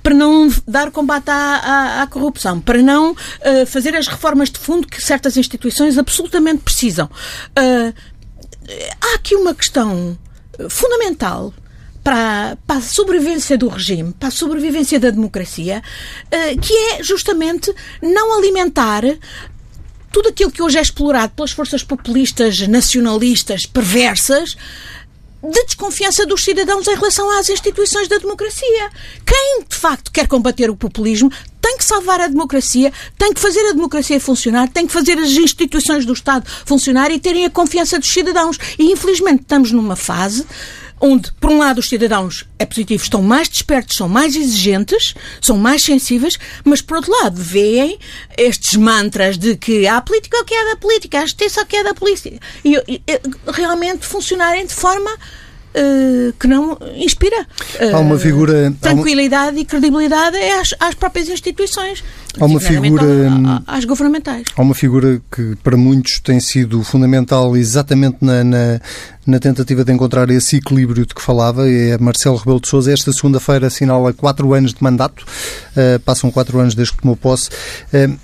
[0.03, 4.59] para não dar combate à, à, à corrupção, para não uh, fazer as reformas de
[4.59, 7.11] fundo que certas instituições absolutamente precisam.
[7.51, 7.95] Uh,
[9.01, 10.19] há aqui uma questão
[10.59, 11.53] eh, fundamental
[12.03, 15.83] para, para, a sobrevivência do regime, para a sobrevivência da democracia,
[16.31, 19.03] eh, que é justamente não alimentar
[20.13, 24.57] tudo aquilo que hoje é explorado pelas forças populistas, nacionalistas, perversas,
[25.51, 28.91] de desconfiança dos cidadãos em relação às instituições da democracia.
[29.27, 31.31] Quem, de facto, quer combater o populismo
[31.61, 35.31] tem que salvar a democracia, tem que fazer a democracia funcionar, tem que fazer as
[35.31, 38.59] instituições do Estado funcionar e terem a confiança dos cidadãos.
[38.79, 40.47] E, infelizmente, estamos numa fase
[41.05, 45.59] onde, por um lado, os cidadãos é positivo, estão mais despertos, são mais exigentes, são
[45.59, 47.99] mais sensíveis, mas, por outro lado, veem
[48.39, 51.93] estes mantras de que a política que é da política, a justiça que é da
[51.93, 52.33] polícia,
[52.65, 53.03] e, e
[53.53, 59.61] realmente funcionarem de forma uh, que não inspira uh, há uma figura, tranquilidade uma...
[59.61, 62.03] e credibilidade às, às próprias instituições.
[62.41, 63.05] Há uma figura.
[63.67, 64.45] Às governamentais.
[64.57, 68.81] Há uma figura que para muitos tem sido fundamental exatamente na, na,
[69.27, 72.93] na tentativa de encontrar esse equilíbrio de que falava, é Marcelo Rebelo de Sousa.
[72.93, 77.51] Esta segunda-feira assinala quatro anos de mandato, uh, passam quatro anos desde que tomou posse,
[77.51, 78.19] uh,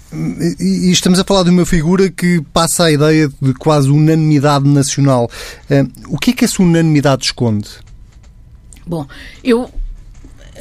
[0.59, 5.31] e, estamos a falar de uma figura que passa a ideia de quase unanimidade nacional.
[5.71, 7.69] Uh, o que é que essa unanimidade esconde?
[8.87, 9.07] Bom,
[9.45, 9.71] eu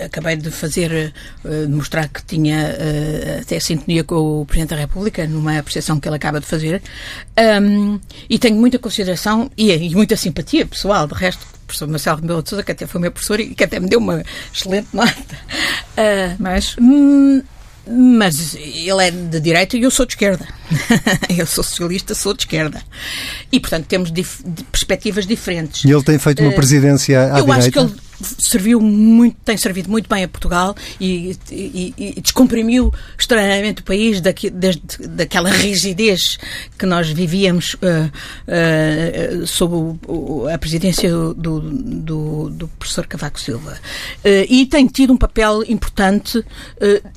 [0.03, 5.27] acabei de fazer, uh, mostrar que tinha uh, até sintonia com o Presidente da República,
[5.27, 6.81] numa apreciação que ele acaba de fazer,
[7.61, 12.21] um, e tenho muita consideração e, e, muita simpatia pessoal, de resto, o professor Marcelo
[12.21, 14.87] Rebelo de Sousa, que até foi meu professor e que até me deu uma excelente
[14.93, 15.35] nota.
[15.97, 16.75] Uh, mas.
[16.79, 17.41] Hum,
[17.91, 20.47] mas ele é de direita e eu sou de esquerda.
[21.35, 22.83] eu sou socialista, sou de esquerda.
[23.51, 25.83] E, portanto, temos dif perspectivas diferentes.
[25.83, 27.49] E ele tem feito uma presidência à eu direita?
[27.49, 32.21] Eu acho que ele serviu muito, tem servido muito bem a Portugal e, e, e
[32.21, 36.37] descomprimiu extraordinariamente o país daqui, desde daquela rigidez
[36.77, 37.79] que nós vivíamos uh,
[39.41, 43.77] uh, sob o, a presidência do, do, do, professor Cavaco Silva.
[44.23, 46.43] Uh, e tem tido um papel importante,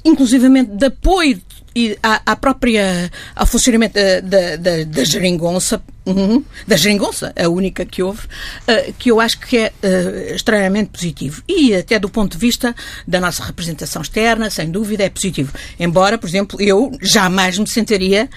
[0.05, 1.41] inclusivamente de apoio
[1.75, 6.45] e à, à, própria ao funcionamento da, da, da, da geringonça Uhum.
[6.67, 11.43] da geringonça, a única que houve, uh, que eu acho que é uh, extremamente positivo.
[11.49, 12.75] E até do ponto de vista
[13.07, 15.53] da nossa representação externa, sem dúvida, é positivo.
[15.79, 18.29] Embora, por exemplo, eu jamais me sentaria,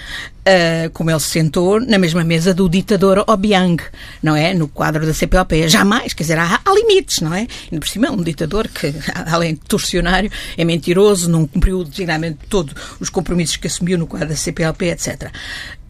[0.42, 3.82] uh, como ele se sentou, na mesma mesa do ditador Obiang,
[4.22, 4.54] não é?
[4.54, 5.68] No quadro da CPLP.
[5.68, 7.48] Jamais, quer dizer, há, há limites, não é?
[7.72, 8.94] E por cima um ditador que,
[9.26, 14.30] além de torcionário, é mentiroso, não cumpriu designadamente todos os compromissos que assumiu no quadro
[14.30, 15.32] da CPLP, etc.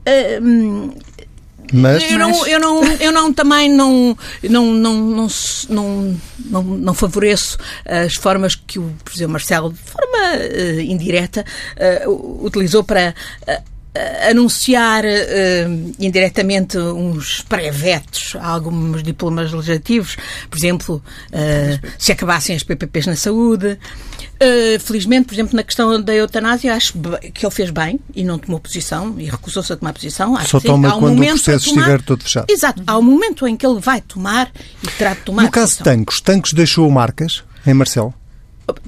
[0.08, 0.94] Uh,
[1.74, 5.28] mas, eu, não, eu, não, eu não também não, não, não, não,
[5.70, 11.46] não, não, não favoreço as formas que o Presidente Marcelo, de forma uh, indireta,
[12.06, 13.14] uh, utilizou para
[13.48, 13.75] uh,
[14.30, 15.04] anunciar
[16.00, 20.18] indiretamente uns pré-vetos a alguns diplomas legislativos,
[20.50, 21.04] por exemplo,
[21.98, 23.78] se acabassem as PPPs na saúde,
[24.36, 26.94] Uh, felizmente, por exemplo, na questão da eutanásia, acho
[27.34, 30.36] que ele fez bem e não tomou posição e recusou-se a tomar posição.
[30.36, 31.82] Acho Só toma um quando o processo tomar...
[31.82, 32.46] estiver todo fechado.
[32.50, 32.84] Exato.
[32.86, 34.52] Há um momento em que ele vai tomar
[34.84, 38.14] e terá de tomar No caso de Tancos, Tancos deixou marcas em Marcelo?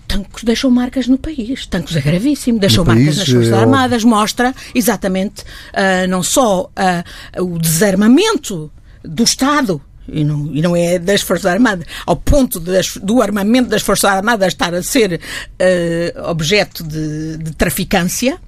[0.08, 1.66] Tancos deixou marcas no país.
[1.66, 2.60] Tancos é gravíssimo.
[2.60, 3.58] Deixou no marcas país, nas Forças é...
[3.58, 4.04] Armadas.
[4.04, 8.72] Mostra exatamente uh, não só uh, o desarmamento
[9.04, 13.70] do Estado e não, e não é das Forças Armadas, ao ponto das, do armamento
[13.70, 18.40] das Forças Armadas estar a ser uh, objeto de, de traficância,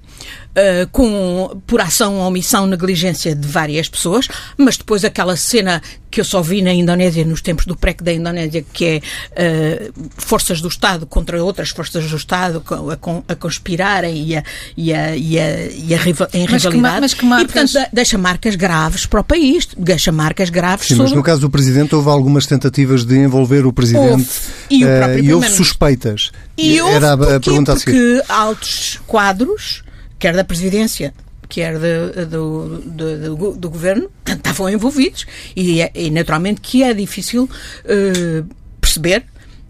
[0.50, 4.26] Uh, com, por ação, omissão, negligência de várias pessoas,
[4.58, 8.12] mas depois aquela cena que eu só vi na Indonésia, nos tempos do PREC da
[8.12, 14.24] Indonésia, que é uh, forças do Estado contra outras forças do Estado a, a conspirarem
[14.26, 14.42] e a,
[14.76, 15.98] e a, e a, e a
[16.34, 16.94] em mas rivalidade.
[16.94, 17.50] Que, mas que marcas...
[17.50, 21.10] E, portanto, deixa marcas graves para o país, deixa marcas graves Sim, sobre...
[21.10, 24.28] mas no caso do Presidente houve algumas tentativas de envolver o Presidente houve.
[24.68, 26.32] e, uh, e houve suspeitas.
[26.58, 29.82] E houve Era a, a pergunta porque altos quadros
[30.20, 31.12] quer da presidência,
[31.48, 35.26] quer de, do, do, do, do, governo, estavam envolvidos.
[35.56, 39.24] E, é, e, naturalmente que é difícil uh, perceber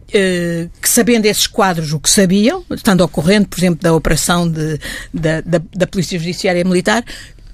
[0.09, 4.51] uh, que, sabendo esses quadros o que sabiam, estando ao corrente, por exemplo, da operação
[4.51, 4.79] de,
[5.15, 7.05] da, da, da Polícia Judiciária Militar,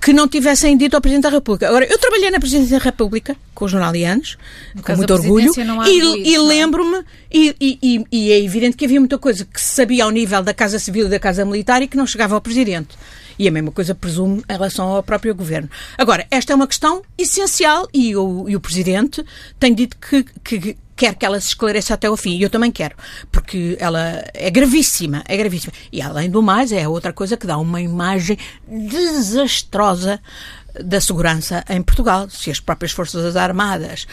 [0.00, 1.68] que não tivessem dito ao Presidente da República.
[1.68, 4.36] Agora, eu trabalhei na Presidência da República com os jornalianos,
[4.82, 5.52] com muito orgulho,
[5.86, 6.38] e, e é?
[6.38, 10.42] lembro-me, e, e, e, é evidente que havia muita coisa que se sabia ao nível
[10.42, 12.96] da Casa Civil e da Casa Militar e que não chegava ao Presidente.
[13.38, 15.68] E a mesma coisa, presumo, em relação ao próprio Governo.
[15.98, 19.24] Agora, esta é uma questão essencial e o, o Presidente
[19.58, 22.36] tem dito que, que, quer que ela se esclareça até ao fim.
[22.36, 22.96] E eu também quero,
[23.30, 25.72] porque ela é gravíssima, é gravíssima.
[25.92, 30.20] E além do mais, é outra coisa que dá uma imagem desastrosa
[30.82, 32.28] da segurança em Portugal.
[32.30, 34.06] Se as próprias Forças Armadas,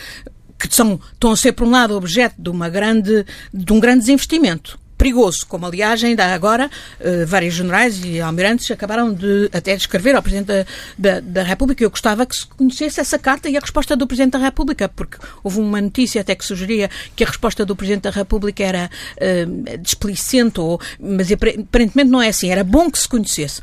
[0.60, 4.00] que são, estão a ser, por um lado, objeto de, uma grande, de um grande
[4.00, 6.70] desinvestimento, perigoso, como aliás ainda agora
[7.02, 10.66] uh, vários generais e almirantes acabaram de até escrever ao Presidente da,
[10.98, 11.84] da, da, República.
[11.84, 15.18] Eu gostava que se conhecesse essa carta e a resposta do Presidente da República, porque
[15.44, 20.62] houve uma notícia até que sugeria que a resposta do Presidente da República era uh,
[20.62, 22.50] ou, mas aparentemente não é assim.
[22.50, 23.62] Era bom que se conhecesse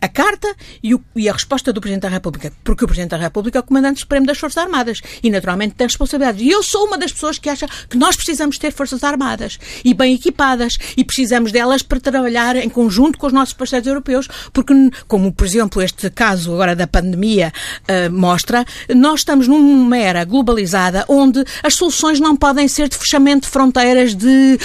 [0.00, 3.16] a carta e, o, e a resposta do Presidente da República, porque o Presidente da
[3.16, 6.42] República é o Comandante Supremo das Forças Armadas e naturalmente tem responsabilidades.
[6.42, 9.94] E eu sou uma das pessoas que acha que nós precisamos ter Forças Armadas e
[9.94, 14.74] bem equipadas e precisamos delas para trabalhar em conjunto com os nossos parceiros europeus, porque,
[15.06, 17.52] como por exemplo este caso agora da pandemia
[17.82, 18.64] uh, mostra,
[18.94, 24.14] nós estamos numa era globalizada onde as soluções não podem ser de fechamento de fronteiras,
[24.14, 24.58] de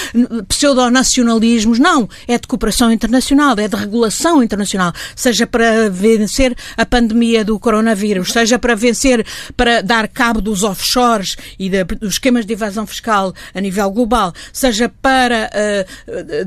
[0.47, 2.07] pseudonacionalismos, não.
[2.27, 8.31] É de cooperação internacional, é de regulação internacional, seja para vencer a pandemia do coronavírus,
[8.31, 13.33] seja para vencer, para dar cabo dos offshores e de, dos esquemas de evasão fiscal
[13.53, 15.91] a nível global, seja para uh,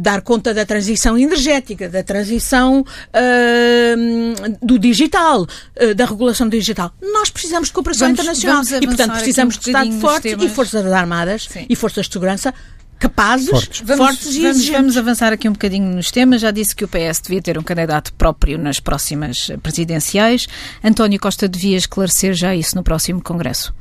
[0.00, 6.92] dar conta da transição energética, da transição uh, do digital, uh, da regulação digital.
[7.00, 10.48] Nós precisamos de cooperação vamos, internacional vamos e, portanto, precisamos um de Estado forte e
[10.48, 11.66] Forças Armadas Sim.
[11.68, 12.54] e Forças de Segurança
[12.98, 16.40] capazes, fortes, vamos, fortes e vamos, vamos avançar aqui um bocadinho nos temas.
[16.40, 20.46] Já disse que o PS devia ter um candidato próprio nas próximas presidenciais.
[20.82, 23.72] António Costa devia esclarecer já isso no próximo Congresso.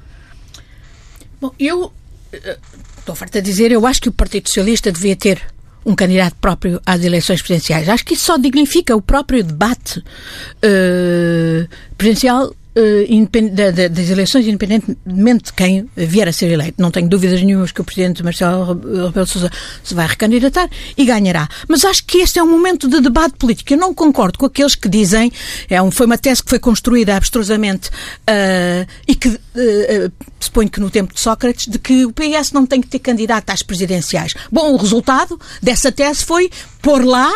[1.41, 1.91] Bom, eu
[2.31, 2.57] eh,
[2.99, 5.41] estou farta de dizer, eu acho que o Partido Socialista devia ter
[5.87, 7.87] um candidato próprio às eleições presidenciais.
[7.87, 11.67] Acho que isso só dignifica o próprio debate uh,
[11.97, 16.81] presidencial uh, das eleições, independentemente de quem vier a ser eleito.
[16.81, 19.51] Não tenho dúvidas nenhumas que o Presidente Marcelo Rebelo de Sousa
[19.83, 21.47] se vai recandidatar e ganhará.
[21.67, 23.73] Mas acho que este é um momento de debate político.
[23.73, 25.31] Eu não concordo com aqueles que dizem,
[25.69, 30.79] é um, foi uma tese que foi construída abstrusamente uh, e que uh, suponho que
[30.79, 34.33] no tempo de Sócrates, de que o PS não tem que ter candidato às presidenciais.
[34.51, 36.49] Bom, o resultado dessa tese foi
[36.81, 37.31] pôr lá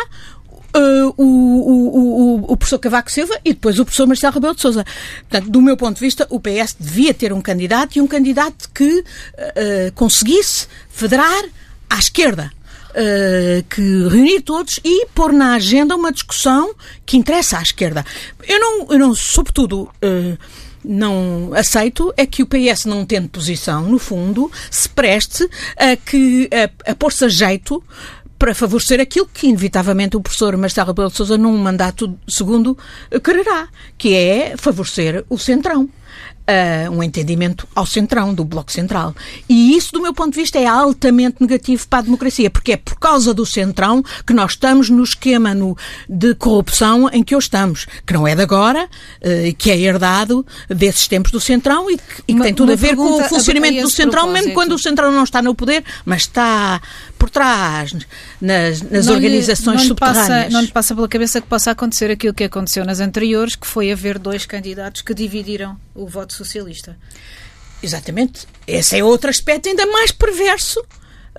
[0.74, 4.62] Uh, o, o, o, o, professor Cavaco Silva e depois o professor Marcelo Rebelo de
[4.62, 4.86] Sousa.
[5.28, 8.70] Portanto, do meu ponto de vista, o PS devia ter um candidato e um candidato
[8.74, 11.44] que uh, conseguisse federar
[11.90, 12.50] à esquerda.
[12.92, 16.74] Uh, que reunir todos e pôr na agenda uma discussão
[17.06, 18.04] que interessa à esquerda.
[18.46, 20.38] Eu não, eu não sobretudo, uh,
[20.84, 26.48] não aceito é que o PS, não tendo posição, no fundo, se preste a, que,
[26.52, 27.82] a, a pôr-se a jeito
[28.42, 32.76] para favorecer aquilo que, inevitavelmente, o professor Marcelo Rebelo de Sousa, num mandato segundo,
[33.22, 35.88] quererá, que é favorecer o centrão
[36.42, 39.14] uh, um entendimento ao centrão, do Bloco Central.
[39.48, 42.76] E isso, do meu ponto de vista, é altamente negativo para a democracia, porque é
[42.76, 45.76] por causa do centrão que nós estamos no esquema no,
[46.08, 50.44] de corrupção em que hoje estamos, que não é de agora, uh, que é herdado
[50.68, 53.82] desses tempos do centrão e que, e que tem tudo a ver com o funcionamento
[53.82, 56.80] do centrão, mesmo quando o centrão não está no poder, mas está
[57.22, 57.92] por trás,
[58.40, 60.26] nas, nas não organizações lhe, não subterrâneas.
[60.26, 63.54] Lhe passa, não lhe passa pela cabeça que possa acontecer aquilo que aconteceu nas anteriores,
[63.54, 66.98] que foi haver dois candidatos que dividiram o voto Socialista.
[67.80, 68.44] Exatamente.
[68.66, 70.84] Esse é outro aspecto ainda mais perverso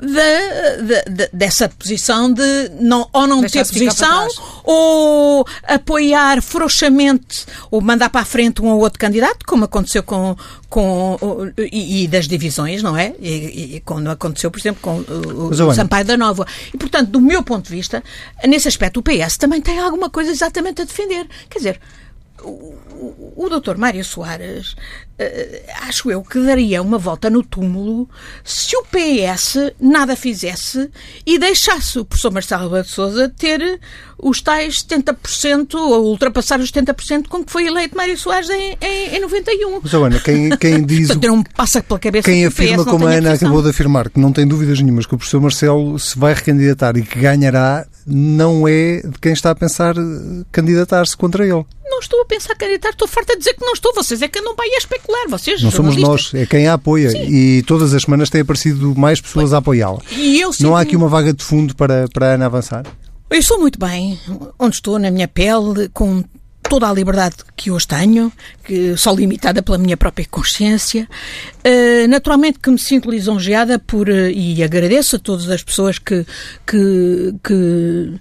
[0.01, 4.27] de, de, de, dessa posição de não, ou não ter posição
[4.63, 10.35] ou apoiar frouxamente ou mandar para a frente um ou outro candidato, como aconteceu com.
[10.69, 11.17] com
[11.57, 13.13] e, e das divisões, não é?
[13.19, 16.45] E, e, quando aconteceu, por exemplo, com o, o Sampaio da Nova.
[16.73, 18.03] E, portanto, do meu ponto de vista,
[18.45, 21.27] nesse aspecto, o PS também tem alguma coisa exatamente a defender.
[21.49, 21.79] Quer dizer,
[22.43, 24.75] o, o, o doutor Mário Soares, uh,
[25.82, 28.09] acho eu que daria uma volta no túmulo
[28.43, 30.89] se o PS nada fizesse
[31.26, 33.80] e deixasse o professor Marcelo Rebelo de Sousa ter
[34.18, 39.16] os tais 70% ou ultrapassar os 70% com que foi eleito Mário Soares em, em,
[39.16, 39.80] em 91.
[39.84, 41.07] Mas, Ana, quem, quem diz...
[41.07, 44.32] Portanto, não passa pela cabeça quem afirma, como a Ana acabou de afirmar, que não
[44.32, 49.01] tem dúvidas nenhumas que o professor Marcelo se vai recandidatar e que ganhará, não é
[49.01, 49.95] de quem está a pensar
[50.51, 51.66] candidatar-se contra ele.
[51.86, 53.93] Não estou a pensar candidatar, estou farta de dizer que não estou.
[53.93, 56.74] Vocês é que andam para aí a especular, vocês Não somos nós, é quem a
[56.74, 57.10] apoia.
[57.10, 57.26] Sim.
[57.28, 59.99] E todas as semanas têm aparecido mais pessoas a apoiá-la.
[60.60, 62.84] Não há aqui uma vaga de fundo para, para a Ana avançar?
[63.30, 64.20] Eu sou muito bem
[64.60, 66.24] onde estou, na minha pele, com
[66.70, 68.32] toda a liberdade que hoje tenho,
[68.64, 71.08] que só limitada pela minha própria consciência.
[71.66, 76.26] Uh, naturalmente que me sinto lisonjeada por, uh, e agradeço a todas as pessoas que,
[76.66, 78.14] que, que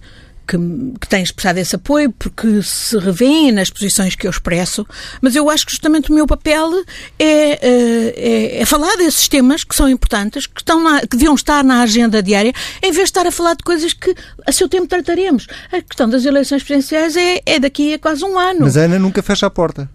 [0.47, 0.57] que,
[1.01, 4.86] que têm expressado esse apoio, porque se revêem nas posições que eu expresso,
[5.20, 6.70] mas eu acho que justamente o meu papel
[7.18, 11.62] é, é, é falar desses temas que são importantes, que, estão na, que deviam estar
[11.62, 14.14] na agenda diária, em vez de estar a falar de coisas que
[14.47, 15.47] a seu tempo trataremos.
[15.70, 18.61] A questão das eleições presidenciais é, é daqui a quase um ano.
[18.62, 19.90] Mas a Ana nunca fecha a porta.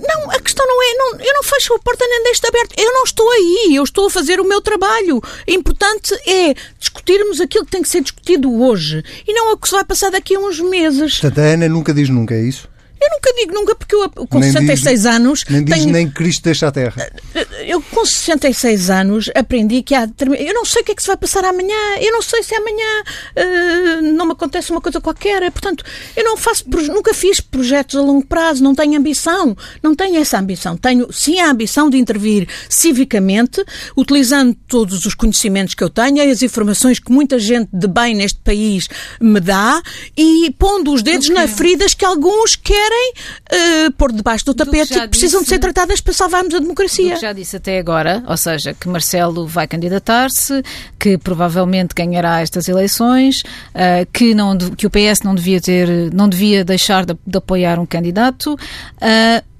[0.00, 2.74] Não, a questão não é, não, eu não fecho a porta nem deixo aberta.
[2.78, 5.18] Eu não estou aí, eu estou a fazer o meu trabalho.
[5.18, 9.76] O importante é discutirmos aquilo que tem que ser discutido hoje e não que se
[9.76, 11.20] vai passar daqui a uns meses.
[11.20, 12.68] Portanto, a Ana nunca diz nunca, é isso?
[13.00, 15.44] Eu nunca digo nunca, porque eu com nem 66 diz, anos.
[15.48, 15.90] Nem diz tenho...
[15.90, 17.10] nem Cristo deixa a terra.
[17.66, 20.06] Eu com 66 anos aprendi que há.
[20.38, 22.54] Eu não sei o que é que se vai passar amanhã, eu não sei se
[22.54, 25.50] amanhã uh, não me acontece uma coisa qualquer.
[25.50, 25.82] Portanto,
[26.14, 29.56] eu não faço, nunca fiz projetos a longo prazo, não tenho ambição.
[29.82, 30.76] Não tenho essa ambição.
[30.76, 33.64] Tenho sim a ambição de intervir civicamente,
[33.96, 38.14] utilizando todos os conhecimentos que eu tenho e as informações que muita gente de bem
[38.14, 38.88] neste país
[39.20, 39.80] me dá
[40.16, 41.40] e pondo os dedos okay.
[41.40, 43.12] nas feridas que alguns querem querem
[43.86, 46.58] uh, pôr debaixo do tapete e que precisam disse, de ser tratadas para salvarmos a
[46.58, 47.16] democracia.
[47.16, 50.62] já disse até agora, ou seja, que Marcelo vai candidatar-se,
[50.98, 53.42] que provavelmente ganhará estas eleições,
[53.74, 57.78] uh, que, não, que o PS não devia ter, não devia deixar de, de apoiar
[57.78, 58.54] um candidato.
[58.54, 59.50] Uh,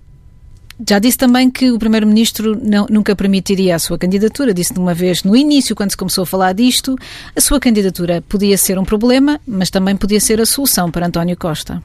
[0.89, 2.59] já disse também que o Primeiro-Ministro
[2.89, 4.55] nunca permitiria a sua candidatura.
[4.55, 6.97] Disse de uma vez, no início, quando se começou a falar disto,
[7.37, 11.37] a sua candidatura podia ser um problema, mas também podia ser a solução para António
[11.37, 11.83] Costa.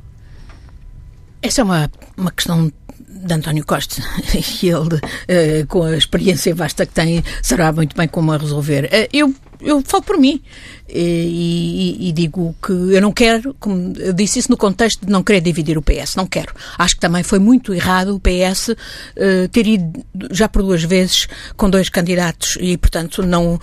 [1.46, 2.72] Essa é uma, uma questão
[3.08, 4.02] de António Costa
[4.34, 8.86] e ele, uh, com a experiência vasta que tem, saberá muito bem como a resolver.
[8.86, 10.42] Uh, eu, eu falo por mim
[10.90, 15.12] e, e, e, digo que eu não quero, como eu disse isso no contexto de
[15.12, 16.52] não querer dividir o PS, não quero.
[16.80, 21.28] Acho que também foi muito errado o PS uh, ter ido já por duas vezes
[21.56, 23.60] com dois candidatos e, portanto, não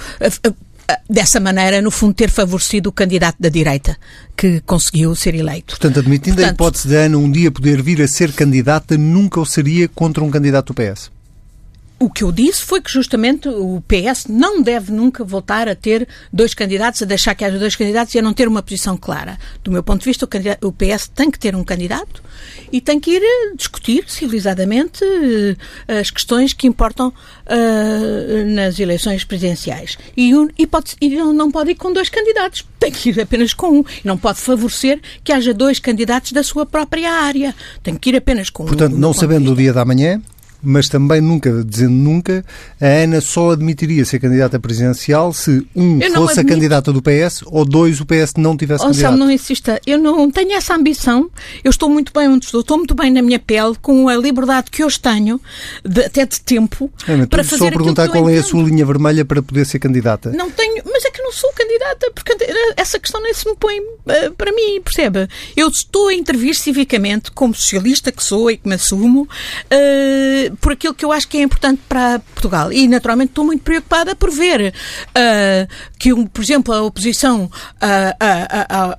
[1.09, 3.97] dessa maneira, no fundo, ter favorecido o candidato da direita
[4.37, 5.75] que conseguiu ser eleito.
[5.75, 9.41] Portanto, admitindo Portanto, a hipótese de Ana um dia poder vir a ser candidata, nunca
[9.41, 11.11] o seria contra um candidato do PS?
[12.03, 16.09] O que eu disse foi que justamente o PS não deve nunca voltar a ter
[16.33, 19.39] dois candidatos, a deixar que haja dois candidatos e a não ter uma posição clara.
[19.63, 20.29] Do meu ponto de vista,
[20.63, 22.21] o, PS tem que ter um candidato
[22.73, 25.05] e tem que ir eh, discutir civilizadamente
[25.87, 29.97] eh, as questões que importam uh, nas eleições presidenciais.
[30.17, 33.55] E, um, e, pode, e não pode ir com dois candidatos, tem que ir apenas
[33.55, 33.85] com um.
[34.03, 37.55] Não pode favorecer que haja dois candidatos da sua própria área.
[37.81, 38.89] Tem que ir apenas com Portanto, um.
[38.89, 40.21] Portanto, não sabendo o dia da manhã,
[40.63, 42.45] mas também nunca, dizendo nunca,
[42.81, 46.41] a Ana só admitiria ser candidata presidencial se um fosse admito.
[46.41, 49.17] a candidata do PS ou dois o PS não tivesse oh, candidato.
[49.17, 51.31] não insista, eu não tenho essa ambição,
[51.65, 54.71] eu estou muito bem onde estou, estou muito bem na minha pele, com a liberdade
[54.71, 55.41] que hoje tenho,
[55.85, 59.25] de, até de tempo, Ana, para fazer só perguntar qual é a sua linha vermelha
[59.25, 60.31] para poder ser candidata.
[60.31, 62.37] Não tenho, mas é que não sou candidata, porque
[62.77, 65.29] essa questão nem se me põe uh, para mim, percebe?
[65.57, 70.73] Eu estou a intervir civicamente, como socialista que sou e que me assumo, uh, por
[70.73, 72.73] aquilo que eu acho que é importante para Portugal.
[72.73, 74.73] E, naturalmente, estou muito preocupada por ver
[75.09, 77.51] uh, que, um, por exemplo, a oposição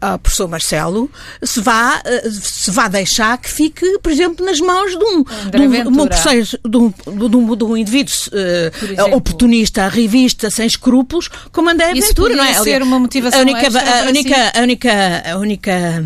[0.01, 1.09] ao professor Marcelo
[1.41, 5.89] se vá, uh, se vá deixar que fique, por exemplo, nas mãos de um, de
[5.89, 11.29] um, um processo, de um, de um, de um indivíduo uh, oportunista, revista, sem escrúpulos,
[11.51, 12.53] como André Ventura, não é?
[12.53, 16.03] ser uma motivação a única, a única, a única, a única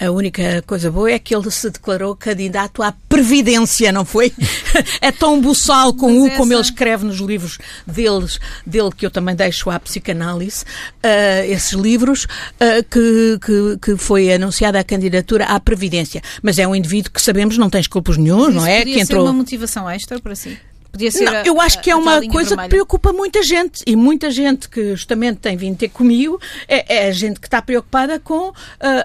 [0.00, 4.32] a única coisa boa é que ele se declarou candidato à Previdência, não foi?
[5.02, 9.34] é tão buçal com o como ele escreve nos livros deles, dele que eu também
[9.34, 15.60] deixo à psicanálise, uh, esses livros, uh, que, que, que, foi anunciada a candidatura à
[15.60, 16.22] Previdência.
[16.42, 18.82] Mas é um indivíduo que sabemos não tem escrúpulos nenhum, não é?
[18.82, 19.24] Que entrou.
[19.24, 20.58] uma motivação extra para si?
[20.92, 22.62] Podia ser não, a, eu acho que é uma coisa vermelha.
[22.62, 27.08] que preocupa muita gente e muita gente que justamente tem vindo ter comigo é, é
[27.08, 28.54] a gente que está preocupada com uh,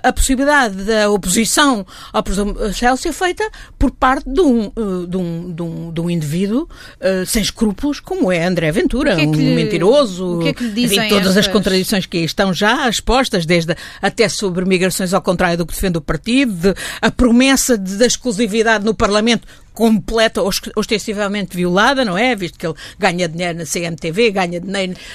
[0.03, 2.23] a possibilidade da oposição ao
[2.73, 6.63] Celso ser feita por parte de um, uh, de um, de um, de um indivíduo
[6.63, 10.63] uh, sem escrúpulos como é André Ventura, é um lhe, mentiroso, o que é que
[10.63, 11.47] lhe dizem enfim, todas estas...
[11.47, 15.97] as contradições que estão já expostas, desde até sobre migrações ao contrário do que defende
[15.97, 20.41] o partido, de, a promessa de, da exclusividade no Parlamento completa,
[20.75, 22.35] ostensivamente violada, não é?
[22.35, 24.59] Visto que ele ganha dinheiro na CMTV, ganha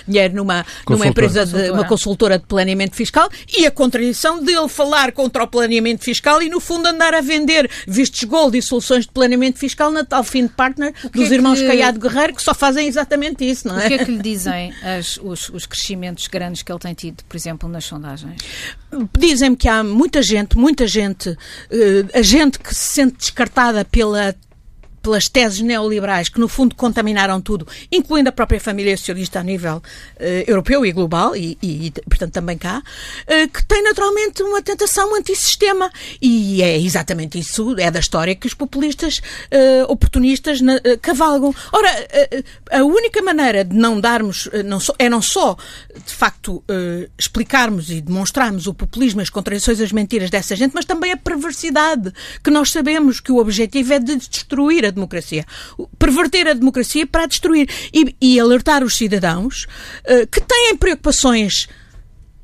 [0.06, 5.12] dinheiro numa, numa empresa, de, uma consultora de planeamento fiscal e a contradição dele falar
[5.12, 9.12] contra o planeamento fiscal e, no fundo, andar a vender vistos gold e soluções de
[9.12, 11.66] planeamento fiscal na tal fim de partner dos é irmãos que...
[11.66, 13.86] Caiado Guerreiro, que só fazem exatamente isso, não é?
[13.86, 17.24] O que é que lhe dizem as, os, os crescimentos grandes que ele tem tido,
[17.24, 18.36] por exemplo, nas sondagens?
[19.18, 21.36] Dizem-me que há muita gente, muita gente, uh,
[22.12, 24.34] a gente que se sente descartada pela
[25.02, 29.76] pelas teses neoliberais que, no fundo, contaminaram tudo, incluindo a própria família socialista a nível
[29.76, 35.14] uh, europeu e global, e, e, portanto, também cá, uh, que tem naturalmente uma tentação
[35.16, 35.90] antissistema.
[36.20, 41.54] E é exatamente isso, é da história que os populistas uh, oportunistas na, cavalgam.
[41.72, 41.90] Ora,
[42.70, 45.56] a única maneira de não darmos, não é não só,
[46.06, 46.62] de facto,
[47.18, 52.12] explicarmos e demonstrarmos o populismo, as contradições, as mentiras dessa gente, mas também a perversidade,
[52.42, 55.44] que nós sabemos que o objetivo é de destruir a democracia.
[55.98, 57.68] Perverter a democracia para a destruir.
[57.92, 59.64] E, e alertar os cidadãos
[60.04, 61.68] uh, que têm preocupações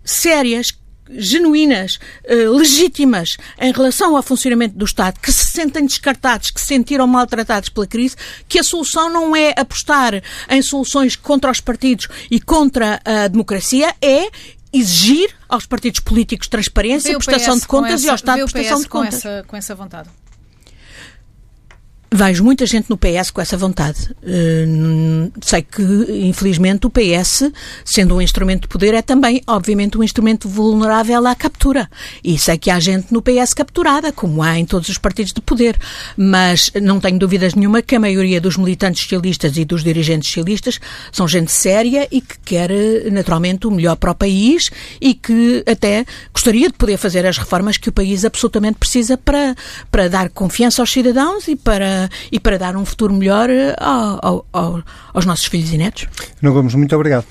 [0.05, 0.73] sérias,
[1.11, 6.67] genuínas, uh, legítimas em relação ao funcionamento do Estado, que se sentem descartados, que se
[6.67, 8.17] sentiram maltratados pela crise,
[8.49, 13.95] que a solução não é apostar em soluções contra os partidos e contra a democracia,
[14.01, 14.31] é
[14.73, 19.15] exigir aos partidos políticos transparência, prestação de contas essa, e ao Estado prestação de contas.
[19.15, 20.09] Essa, com essa vontade.
[22.17, 24.11] Vejo muita gente no PS com essa vontade.
[24.23, 25.83] Uh, sei que,
[26.27, 27.53] infelizmente, o PS,
[27.85, 31.91] sendo um instrumento de poder, é também, obviamente, um instrumento vulnerável à captura.
[32.25, 35.43] E sei que há gente no PS capturada, como há em todos os partidos de
[35.43, 35.77] poder.
[36.17, 40.81] Mas não tenho dúvidas nenhuma que a maioria dos militantes socialistas e dos dirigentes socialistas
[41.13, 42.71] são gente séria e que quer,
[43.13, 44.71] naturalmente, o melhor para o país
[45.03, 49.55] e que até gostaria de poder fazer as reformas que o país absolutamente precisa para,
[49.91, 54.47] para dar confiança aos cidadãos e para e para dar um futuro melhor eh, ao,
[54.53, 54.83] ao,
[55.13, 56.07] aos nossos filhos e netos.
[56.41, 57.27] Não Gomes, muito obrigado.